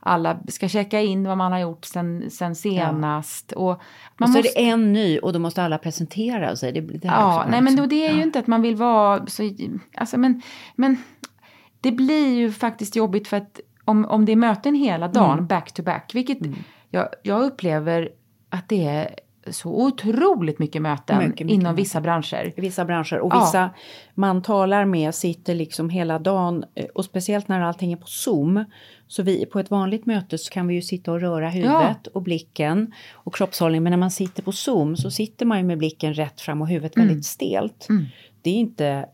[0.00, 3.52] alla ska checka in vad man har gjort sen, sen senast.
[3.52, 3.66] Och,
[4.16, 4.38] man och så måste...
[4.38, 6.72] är det en ny och då måste alla presentera sig.
[6.72, 9.50] Det, det ja, nej men då, det är ju inte att man vill vara så,
[9.96, 10.42] alltså men,
[10.74, 10.96] men
[11.80, 15.46] det blir ju faktiskt jobbigt för att om, om det är möten hela dagen, mm.
[15.46, 16.54] back to back, vilket mm.
[16.90, 18.08] jag, jag upplever
[18.50, 19.14] att det är
[19.50, 22.52] så otroligt mycket möten mycket, mycket inom vissa branscher.
[22.56, 23.70] Vissa branscher och vissa ja.
[24.14, 28.64] man talar med sitter liksom hela dagen eh, och speciellt när allting är på Zoom.
[29.06, 32.10] Så vi på ett vanligt möte så kan vi ju sitta och röra huvudet ja.
[32.14, 35.78] och blicken och kroppshållning men när man sitter på Zoom så sitter man ju med
[35.78, 37.08] blicken rätt fram och huvudet mm.
[37.08, 37.86] väldigt stelt.
[37.88, 38.04] Mm.
[38.42, 39.06] Det är inte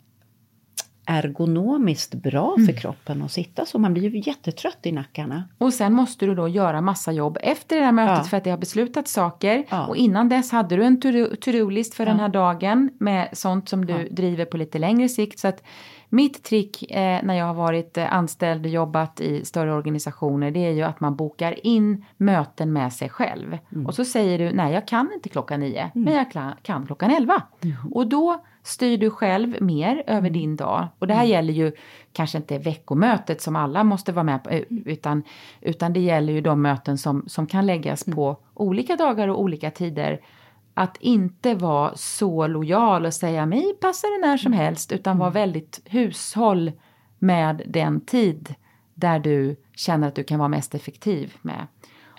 [1.11, 2.76] ergonomiskt bra för mm.
[2.76, 3.78] kroppen att sitta så.
[3.78, 5.44] Man blir ju jättetrött i nackarna.
[5.58, 8.24] Och sen måste du då göra massa jobb efter det här mötet ja.
[8.24, 9.64] för att det har beslutat saker.
[9.68, 9.86] Ja.
[9.86, 12.11] Och innan dess hade du en to-do-list för ja.
[12.11, 15.38] den här dagen med sånt som du driver på lite längre sikt.
[15.38, 15.62] Så att
[16.08, 20.66] mitt trick eh, när jag har varit eh, anställd och jobbat i större organisationer det
[20.66, 23.58] är ju att man bokar in möten med sig själv.
[23.72, 23.86] Mm.
[23.86, 25.90] Och så säger du nej jag kan inte klockan nio mm.
[25.92, 27.42] men jag kan klockan elva.
[27.90, 30.32] Och då styr du själv mer över mm.
[30.32, 30.88] din dag.
[30.98, 31.30] Och det här mm.
[31.30, 31.72] gäller ju
[32.12, 35.22] kanske inte veckomötet som alla måste vara med på eh, utan,
[35.61, 38.16] utan det gäller ju de möten som, som kan läggas mm.
[38.16, 40.20] på olika dagar och olika tider
[40.74, 44.64] att inte vara så lojal och säga mig passar det när som mm.
[44.64, 45.40] helst utan vara mm.
[45.40, 46.72] väldigt hushåll
[47.18, 48.54] med den tid
[48.94, 51.66] där du känner att du kan vara mest effektiv med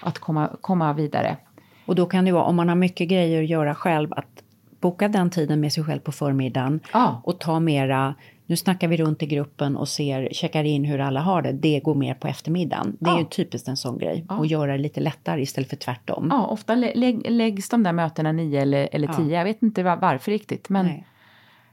[0.01, 1.37] att komma, komma vidare.
[1.85, 4.43] Och då kan det vara, om man har mycket grejer att göra själv, att
[4.82, 7.13] boka den tiden med sig själv på förmiddagen ah.
[7.23, 8.15] och ta mera
[8.51, 11.51] nu snackar vi runt i gruppen och ser, checkar in hur alla har det.
[11.51, 12.97] Det går mer på eftermiddagen.
[12.99, 14.25] Det är ju typiskt en sån grej.
[14.29, 14.38] Ja.
[14.38, 16.27] Och göra det lite lättare istället för tvärtom.
[16.32, 19.25] Ja, ofta lä läggs de där mötena nio eller, eller tio.
[19.25, 19.38] Ja.
[19.38, 20.69] Jag vet inte varför riktigt.
[20.69, 20.86] Men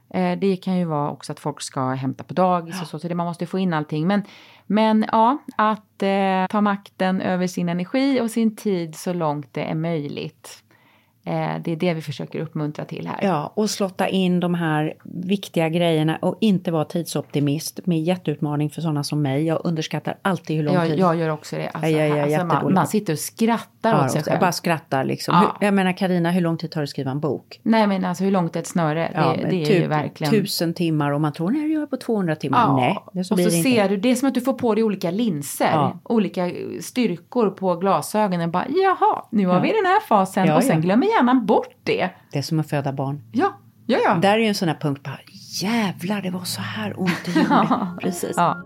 [0.09, 2.81] eh, det kan ju vara också att folk ska hämta på dagis ja.
[2.81, 2.99] och så.
[2.99, 4.07] Så det, man måste få in allting.
[4.07, 4.23] Men,
[4.65, 9.63] men ja, att eh, ta makten över sin energi och sin tid så långt det
[9.63, 10.63] är möjligt.
[11.23, 13.19] Eh, det är det vi försöker uppmuntra till här.
[13.21, 18.81] Ja, och slotta in de här viktiga grejerna och inte vara tidsoptimist med jätteutmaning för
[18.81, 19.45] sådana som mig.
[19.45, 20.99] Jag underskattar alltid hur lång jag, tid.
[20.99, 21.69] Jag gör också det.
[21.69, 24.33] Alltså, jag, jag, alltså man, man, sitter och skrattar ja, åt sig själv.
[24.33, 25.35] Jag bara skrattar liksom.
[25.35, 25.55] Ja.
[25.59, 27.59] Hur, jag menar Karina, hur lång tid tar det att skriva en bok?
[27.63, 29.11] Nej men alltså hur långt är ett snöre?
[29.15, 30.33] Ja, det, det är ju verkligen.
[30.33, 32.59] Tusen timmar och man tror nej det gör jag på 200 timmar.
[32.59, 32.75] Ja.
[32.75, 33.87] Nej, det så och så ser inte.
[33.87, 35.91] du, det är som att du får på dig olika linser.
[36.03, 36.51] Olika
[36.81, 38.51] styrkor på glasögonen.
[38.51, 42.37] Bara, Jaha, nu har vi den här fasen och sen glömmer hjärnan bort det det.
[42.37, 43.21] Är som att föda barn.
[43.31, 44.15] Ja, ja, ja.
[44.15, 45.19] Där är ju en sån här punkt bara,
[45.61, 47.87] jävlar det var så här ont det gjorde.
[48.01, 48.33] Precis.
[48.37, 48.63] Ja.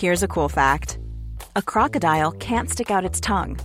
[0.00, 0.98] Here's a cool fact.
[1.56, 3.56] A crocodile can't stick out its tongue.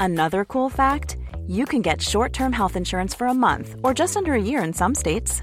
[0.00, 1.16] Another cool fact,
[1.46, 4.72] you can get short-term health insurance for a month or just under a year in
[4.72, 5.42] some states.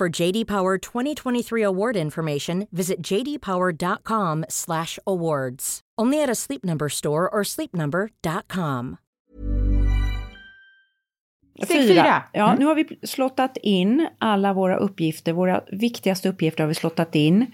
[0.00, 5.80] For JD Power 2023 award information, visit jdpower.com/awards.
[6.02, 8.96] Only at a Sleep Number store or sleepnumber.com.
[11.62, 12.22] Steg fyra.
[12.32, 12.58] Ja, Mm.
[12.58, 15.32] nu har vi slottat in alla våra uppgifter.
[15.32, 17.46] Våra viktigaste uppgifter har vi slottat in.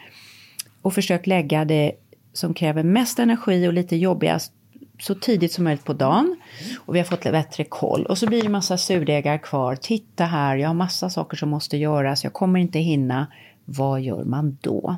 [0.83, 1.93] Och försökt lägga det
[2.33, 4.53] som kräver mest energi och lite jobbigast
[5.01, 6.37] så tidigt som möjligt på dagen.
[6.79, 8.07] Och vi har fått bättre koll.
[8.07, 9.77] Och så blir det massa surdegar kvar.
[9.77, 12.25] Titta här, jag har massa saker som måste göras.
[12.25, 13.27] Jag kommer inte hinna.
[13.65, 14.97] Vad gör man då?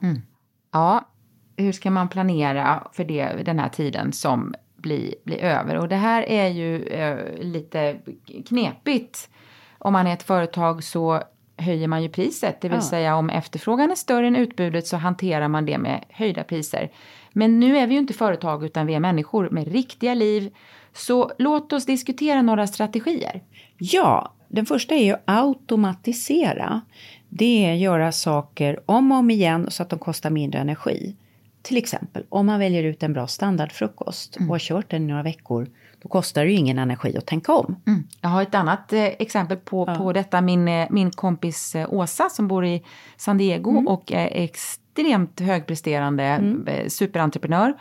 [0.72, 1.08] Ja,
[1.56, 5.76] hur ska man planera för det, den här tiden som blir, blir över?
[5.76, 7.96] Och det här är ju eh, lite
[8.48, 9.28] knepigt.
[9.78, 11.22] Om man är ett företag så
[11.56, 12.82] höjer man ju priset, det vill Ja.
[12.82, 16.90] säga om efterfrågan är större än utbudet så hanterar man det med höjda priser.
[17.32, 20.54] Men nu är vi ju inte företag utan vi är människor med riktiga liv.
[20.92, 23.42] Så låt oss diskutera några strategier.
[23.78, 26.80] Ja, den första är ju automatisera.
[27.28, 31.16] Det är göra saker om och om igen så att de kostar mindre energi.
[31.62, 35.22] Till exempel om man väljer ut en bra standardfrukost och har kört den i några
[35.22, 35.68] veckor,
[36.02, 37.76] då kostar det ju ingen energi att tänka om.
[37.86, 38.08] Mm.
[38.20, 40.40] Jag har ett annat eh, exempel på, på detta.
[40.40, 42.82] Min, eh, min kompis eh, Åsa som bor i
[43.16, 44.44] San Diego och är
[44.92, 46.24] extremt högpresterande
[46.66, 47.74] eh, superentreprenör.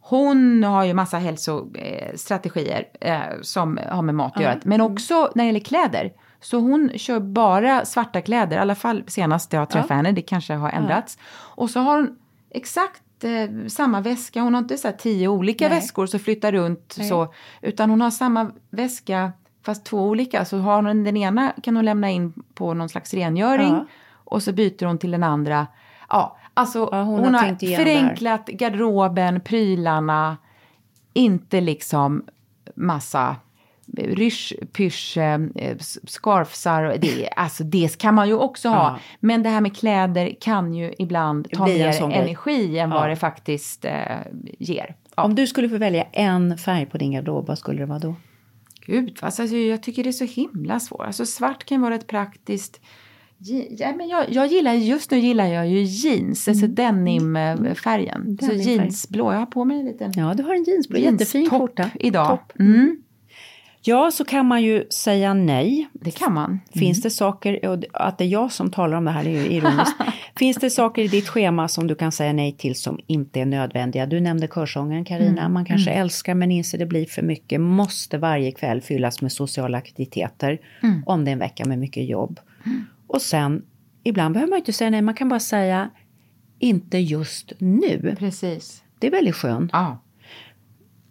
[0.00, 4.60] Hon har ju massa hälsostrategier eh, som har med mat att göra.
[4.64, 6.12] Men också när det gäller kläder.
[6.40, 10.12] Så hon kör bara svarta kläder, i alla fall senast jag träffade henne.
[10.12, 11.18] Det kanske har ändrats.
[11.34, 12.16] Och så har hon
[12.50, 14.40] exakt eh, samma väska.
[14.40, 15.78] Hon har inte så här tio olika Nej.
[15.78, 17.34] väskor så flyttar runt så.
[17.62, 19.32] Utan hon har samma väska
[19.64, 20.44] fast två olika.
[20.44, 23.72] Så har hon den ena kan hon lämna in på någon slags rengöring.
[23.72, 23.86] Ja.
[24.24, 25.66] Och så byter hon till den andra.
[26.08, 30.36] Ja, alltså Ja, hon hon, har har, förenklat garderoben, prylarna.
[31.12, 32.24] Inte liksom
[32.74, 33.36] massa
[33.96, 36.96] rysch, pysch, eh, scarfsar.
[37.00, 38.76] Det, alltså det kan man ju också ha.
[38.76, 38.98] Ja.
[39.20, 42.20] Men det här med kläder kan ju ibland ta mer sån grej.
[42.20, 42.96] energi än Ja.
[42.96, 43.92] vad det faktiskt eh,
[44.58, 44.96] ger.
[45.16, 45.22] Ja.
[45.22, 48.14] Om du skulle få välja en färg på din garderob, vad skulle det vara då?
[48.86, 51.06] Gud, alltså, jag tycker det är så himla svårt.
[51.06, 52.80] Alltså svart kan vara ett praktiskt...
[53.78, 58.38] Ja, men jag, jag gillar, just nu gillar jag ju jeans, alltså denimfärgen.
[58.40, 58.74] Så Denimfärg.
[58.74, 61.90] jeansblå, jag har på mig en liten Ja, du har en jeansblå, jättefin jeanstopp skjorta.
[62.00, 62.28] idag.
[62.28, 62.52] Topp.
[62.60, 63.02] Mm,
[63.82, 65.88] Ja, så kan man ju säga nej.
[65.92, 66.60] det kan man.
[66.74, 69.46] Finns det saker, och att det är jag som talar om det här är ju
[69.46, 69.96] ironiskt.
[70.36, 73.46] Finns det saker i ditt schema som du kan säga nej till som inte är
[73.46, 74.06] nödvändiga?
[74.06, 75.48] Du nämnde körsången Karina.
[75.48, 77.60] man kanske älskar men inser det blir för mycket.
[77.60, 80.58] Måste varje kväll fyllas med sociala aktiviteter.
[81.06, 82.40] Om det är en vecka med mycket jobb.
[83.08, 83.62] Och sen,
[84.02, 85.90] ibland behöver man inte säga nej, man kan bara säga
[86.58, 88.16] inte just nu.
[88.18, 88.82] Precis.
[88.98, 89.70] Det är väldigt skönt.
[89.72, 89.98] Ja.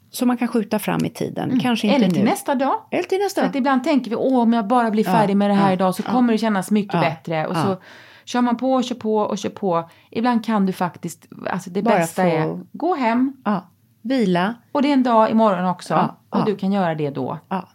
[0.10, 1.60] Så man kan skjuta fram i tiden.
[1.60, 2.30] Kanske inte Eller till nu.
[2.30, 2.76] nästa dag.
[2.92, 3.42] Eller till nästa.
[3.42, 5.74] För att ibland tänker vi, åh om jag bara blir färdig med det här ja,
[5.74, 6.12] idag så ja.
[6.12, 7.48] kommer det kännas mycket Ja, bättre.
[7.48, 7.64] Och ja.
[7.64, 7.78] så
[8.26, 9.90] kör man på och kör på och kör på.
[10.12, 13.70] Ibland kan du faktiskt, alltså det Bara bästa få- är, gå hem Ja.
[14.02, 14.54] Vila.
[14.72, 15.94] och det är en dag imorgon också.
[15.94, 16.44] Ja, och ja.
[16.46, 17.40] du kan göra det då.
[17.50, 17.70] Ja.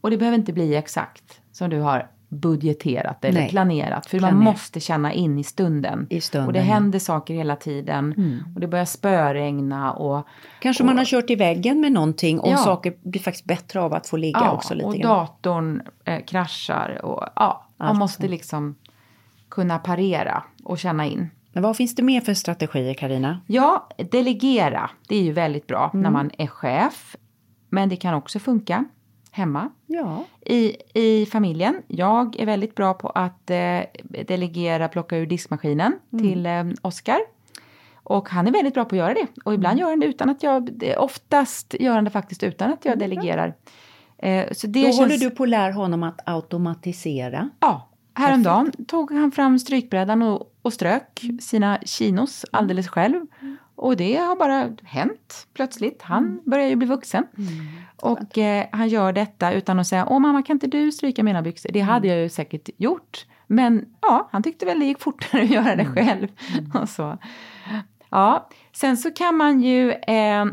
[0.00, 3.50] Och det behöver inte bli exakt som du har budgeterat eller Nej.
[3.50, 4.06] planerat.
[4.06, 4.44] För man Planerat.
[4.54, 6.06] måste känna in i stunden.
[6.10, 6.64] I stunden, och det ja.
[6.64, 8.14] händer saker hela tiden.
[8.54, 10.26] Och det börjar spöregna och
[10.60, 12.56] Kanske man har kört i väggen med någonting och Ja.
[12.56, 15.08] saker blir faktiskt bättre av att få ligga också lite och grann.
[15.16, 17.00] datorn eh, kraschar.
[17.04, 18.74] Och, ja, man Allt måste liksom
[19.48, 21.30] kunna parera och känna in.
[21.52, 23.40] Men vad finns det mer för strategier Karina?
[23.46, 24.90] Ja, delegera.
[25.08, 26.02] Det är ju väldigt bra Mm.
[26.02, 27.16] när man är chef.
[27.68, 28.84] Men det kan också funka
[29.36, 29.70] hemma.
[29.86, 30.24] Ja.
[30.46, 31.82] I, I familjen.
[31.86, 33.80] Jag är väldigt bra på att eh,
[34.26, 36.24] delegera, plocka ur diskmaskinen Mm.
[36.24, 37.18] till eh, Oskar.
[38.02, 39.26] Och han är väldigt bra på att göra det.
[39.44, 39.80] Och ibland Mm.
[39.82, 43.54] gör han det utan att jag, oftast gör han det faktiskt utan att jag delegerar.
[44.18, 47.50] Eh, så det Då känns, håller du på att lära honom att automatisera.
[47.60, 53.20] Ja, häromdagen tog han fram strykbrädan och, och strök sina chinos alldeles själv.
[53.76, 56.02] Och det har bara hänt plötsligt.
[56.02, 57.26] Han börjar ju bli vuxen.
[57.96, 61.42] Och eh, han gör detta utan att säga, åh mamma kan inte du stryka mina
[61.42, 61.72] byxor?
[61.72, 63.26] Det hade jag ju säkert gjort.
[63.46, 66.28] Men ja, han tyckte väl det gick fortare att göra det själv.
[66.74, 67.18] Och så.
[68.10, 70.44] Ja, sen så kan man ju eh,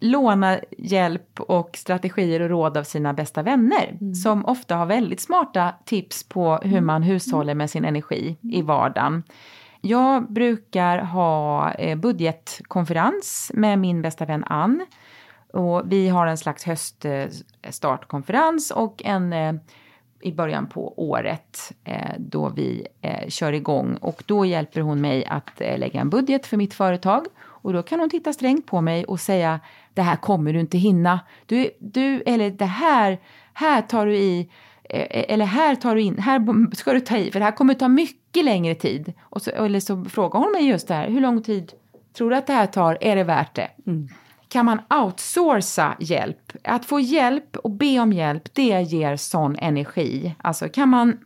[0.00, 4.14] låna hjälp och strategier och råd av sina bästa vänner mm.
[4.14, 6.86] som ofta har väldigt smarta tips på hur mm.
[6.86, 8.66] man hushåller med sin energi i mm.
[8.66, 9.22] vardagen.
[9.80, 14.86] Jag brukar ha eh, budgetkonferens med min bästa vän Ann.
[15.52, 19.54] Och vi har en slags höststartkonferens eh, och en eh,
[20.22, 21.72] i början på året
[22.18, 22.86] då vi
[23.28, 27.72] kör igång och då hjälper hon mig att lägga en budget för mitt företag och
[27.72, 29.60] då kan hon titta strängt på mig och säga
[29.94, 31.20] det här kommer du inte hinna.
[31.46, 33.18] Du, du eller det här,
[33.52, 34.50] här tar du i
[34.90, 37.88] eller här tar du in, här ska du ta i för det här kommer ta
[37.88, 39.12] mycket längre tid.
[39.22, 41.72] Och så, eller så frågar hon mig just det här, hur lång tid
[42.16, 43.68] tror du att det här tar, är det värt det?
[43.86, 44.08] Mm
[44.50, 46.52] kan man outsourca hjälp.
[46.64, 50.34] Att få hjälp och be om hjälp, det ger sån energi.
[50.38, 51.18] Alltså kan man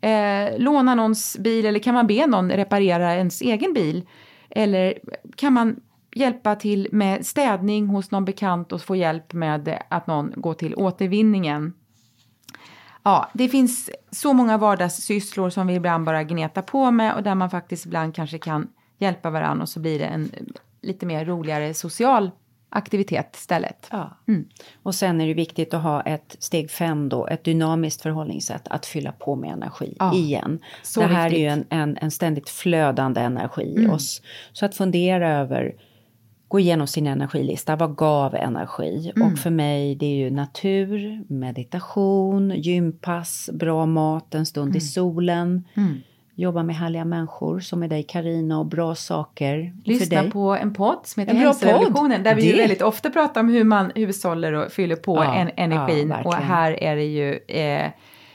[0.00, 4.06] eh, låna någons bil eller kan man be någon reparera ens egen bil?
[4.50, 4.94] Eller
[5.36, 5.80] kan man
[6.14, 10.74] hjälpa till med städning hos någon bekant och få hjälp med att någon går till
[10.74, 11.72] återvinningen?
[13.02, 17.34] Ja, det finns så många vardagssysslor som vi ibland bara gnetar på med och där
[17.34, 20.30] man faktiskt ibland kanske kan hjälpa varandra och så blir det en
[20.82, 22.30] lite mer roligare social
[22.70, 23.88] aktivitet istället.
[23.90, 24.16] Ja.
[24.28, 24.48] Mm.
[24.82, 28.86] Och sen är det viktigt att ha ett steg fem då, ett dynamiskt förhållningssätt att
[28.86, 30.14] fylla på med energi ja.
[30.14, 30.58] igen.
[30.82, 31.38] Så det här viktigt.
[31.38, 33.90] är ju en, en, en, ständigt flödande energi i mm.
[33.90, 34.22] oss.
[34.52, 35.74] Så att fundera över,
[36.50, 39.12] gå igenom sin energilista, vad gav energi?
[39.16, 39.32] Mm.
[39.32, 44.80] Och för mig det är ju natur, meditation, gympass, bra mat, en stund i mm.
[44.80, 46.00] solen mm
[46.40, 50.98] jobba med härliga människor som är dig Karina och bra saker Lyssna på en podd
[51.04, 52.58] som heter Hälsorevolutionen där vi det.
[52.58, 56.34] väldigt ofta pratar om hur man hushåller och fyller på ja, en, energin ja, och
[56.34, 57.90] här är det ju eh,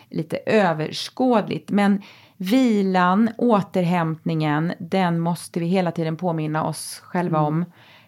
[0.10, 1.72] lite överskådligt.
[1.72, 2.02] Men
[2.38, 7.48] vilan, återhämtningen, den måste vi hela tiden påminna oss själva mm.
[7.48, 7.66] om.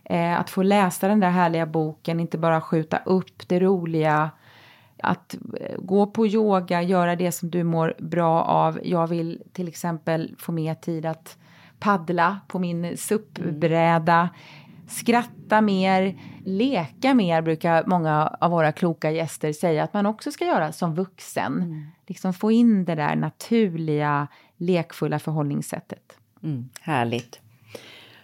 [0.10, 4.32] Eh, att få läsa den där härliga boken, inte bara skjuta upp det roliga
[5.04, 8.80] att eh, gå på yoga, göra det som du mår bra av.
[8.84, 11.38] Jag vill till exempel få mer tid att
[11.80, 14.30] paddla på min SUP-bräda.
[14.88, 20.46] Skratta mer, leka mer brukar många av våra kloka gäster säga att man också ska
[20.46, 21.54] göra som vuxen.
[21.54, 21.86] Mm.
[22.06, 24.28] Liksom få in det där naturliga,
[24.58, 26.18] lekfulla förhållningssättet.
[26.44, 27.40] Mm, härligt.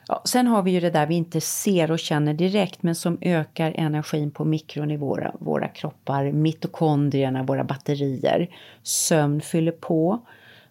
[0.08, 3.18] Ja, sen har vi ju det där vi inte ser och känner direkt men som
[3.22, 8.50] ökar energin på mikronivå, våra kroppar, mitokondrierna, våra batterier.
[8.84, 10.26] Sömn fyller på.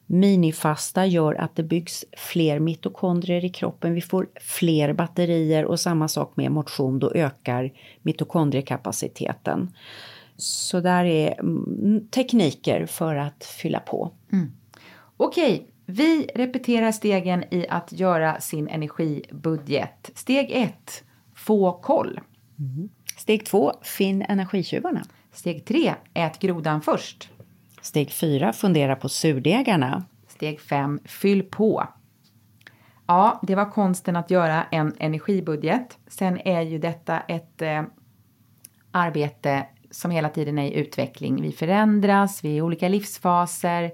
[0.07, 6.09] Minifasta gör att det byggs fler mitokondrier i kroppen, vi får fler batterier och samma
[6.09, 7.73] sak med motion, då ökar
[8.03, 9.73] mitokondriekapaciteten.
[10.37, 14.13] Så där är mm, tekniker för att fylla på.
[14.33, 14.53] Mm.
[15.17, 20.11] Okej, vi repeterar stegen i att göra sin energibudget.
[20.15, 21.05] Steg 1.
[21.35, 22.21] Få koll.
[22.59, 22.89] Mm.
[23.17, 23.73] Steg 2.
[23.83, 25.03] Finn energitjuvarna.
[25.33, 25.95] Steg 3.
[26.15, 27.31] Ät grodan först.
[27.81, 28.53] Steg 4.
[28.53, 30.05] Fundera på surdegarna.
[30.29, 31.01] Steg 5.
[31.05, 31.89] Fyll på.
[33.07, 35.99] Ja, det var konsten att göra en energibudget.
[36.09, 37.83] Sen är ju detta ett eh,
[38.91, 41.43] arbete som hela tiden är i utveckling.
[41.43, 43.91] Vi förändras, vi är i olika livsfaser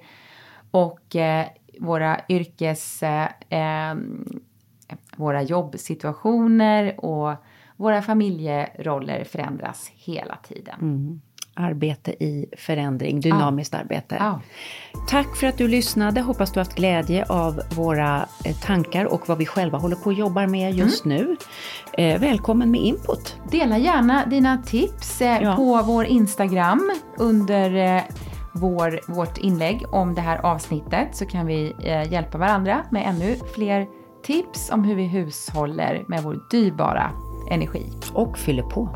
[0.70, 1.46] och eh,
[1.80, 3.94] våra yrkes, eh,
[5.16, 7.34] våra jobbsituationer och
[7.76, 10.74] våra familjeroller förändras hela tiden.
[10.80, 11.20] Mm.
[11.54, 13.78] Arbete i förändring, dynamiskt ah.
[13.78, 14.16] arbete.
[14.20, 14.40] Ah.
[15.08, 16.20] Tack för att du lyssnade.
[16.20, 20.12] Hoppas du haft glädje av våra eh, tankar och vad vi själva håller på och
[20.12, 21.16] jobbar med just mm.
[21.18, 21.36] nu.
[21.92, 23.36] Eh, välkommen med input.
[23.50, 25.56] Dela gärna dina tips eh, ja.
[25.56, 28.02] på vår Instagram under eh,
[28.54, 33.36] vår, vårt inlägg om det här avsnittet så kan vi eh, hjälpa varandra med ännu
[33.54, 33.86] fler
[34.22, 37.10] tips om hur vi hushåller med vår dyrbara
[37.50, 37.92] energi.
[38.14, 38.88] Och fyller på.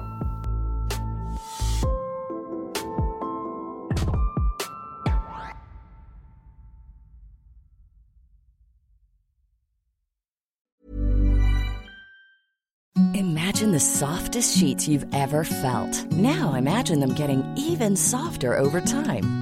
[13.15, 16.11] Imagine the softest sheets you've ever felt.
[16.11, 19.42] Now imagine them getting even softer over time.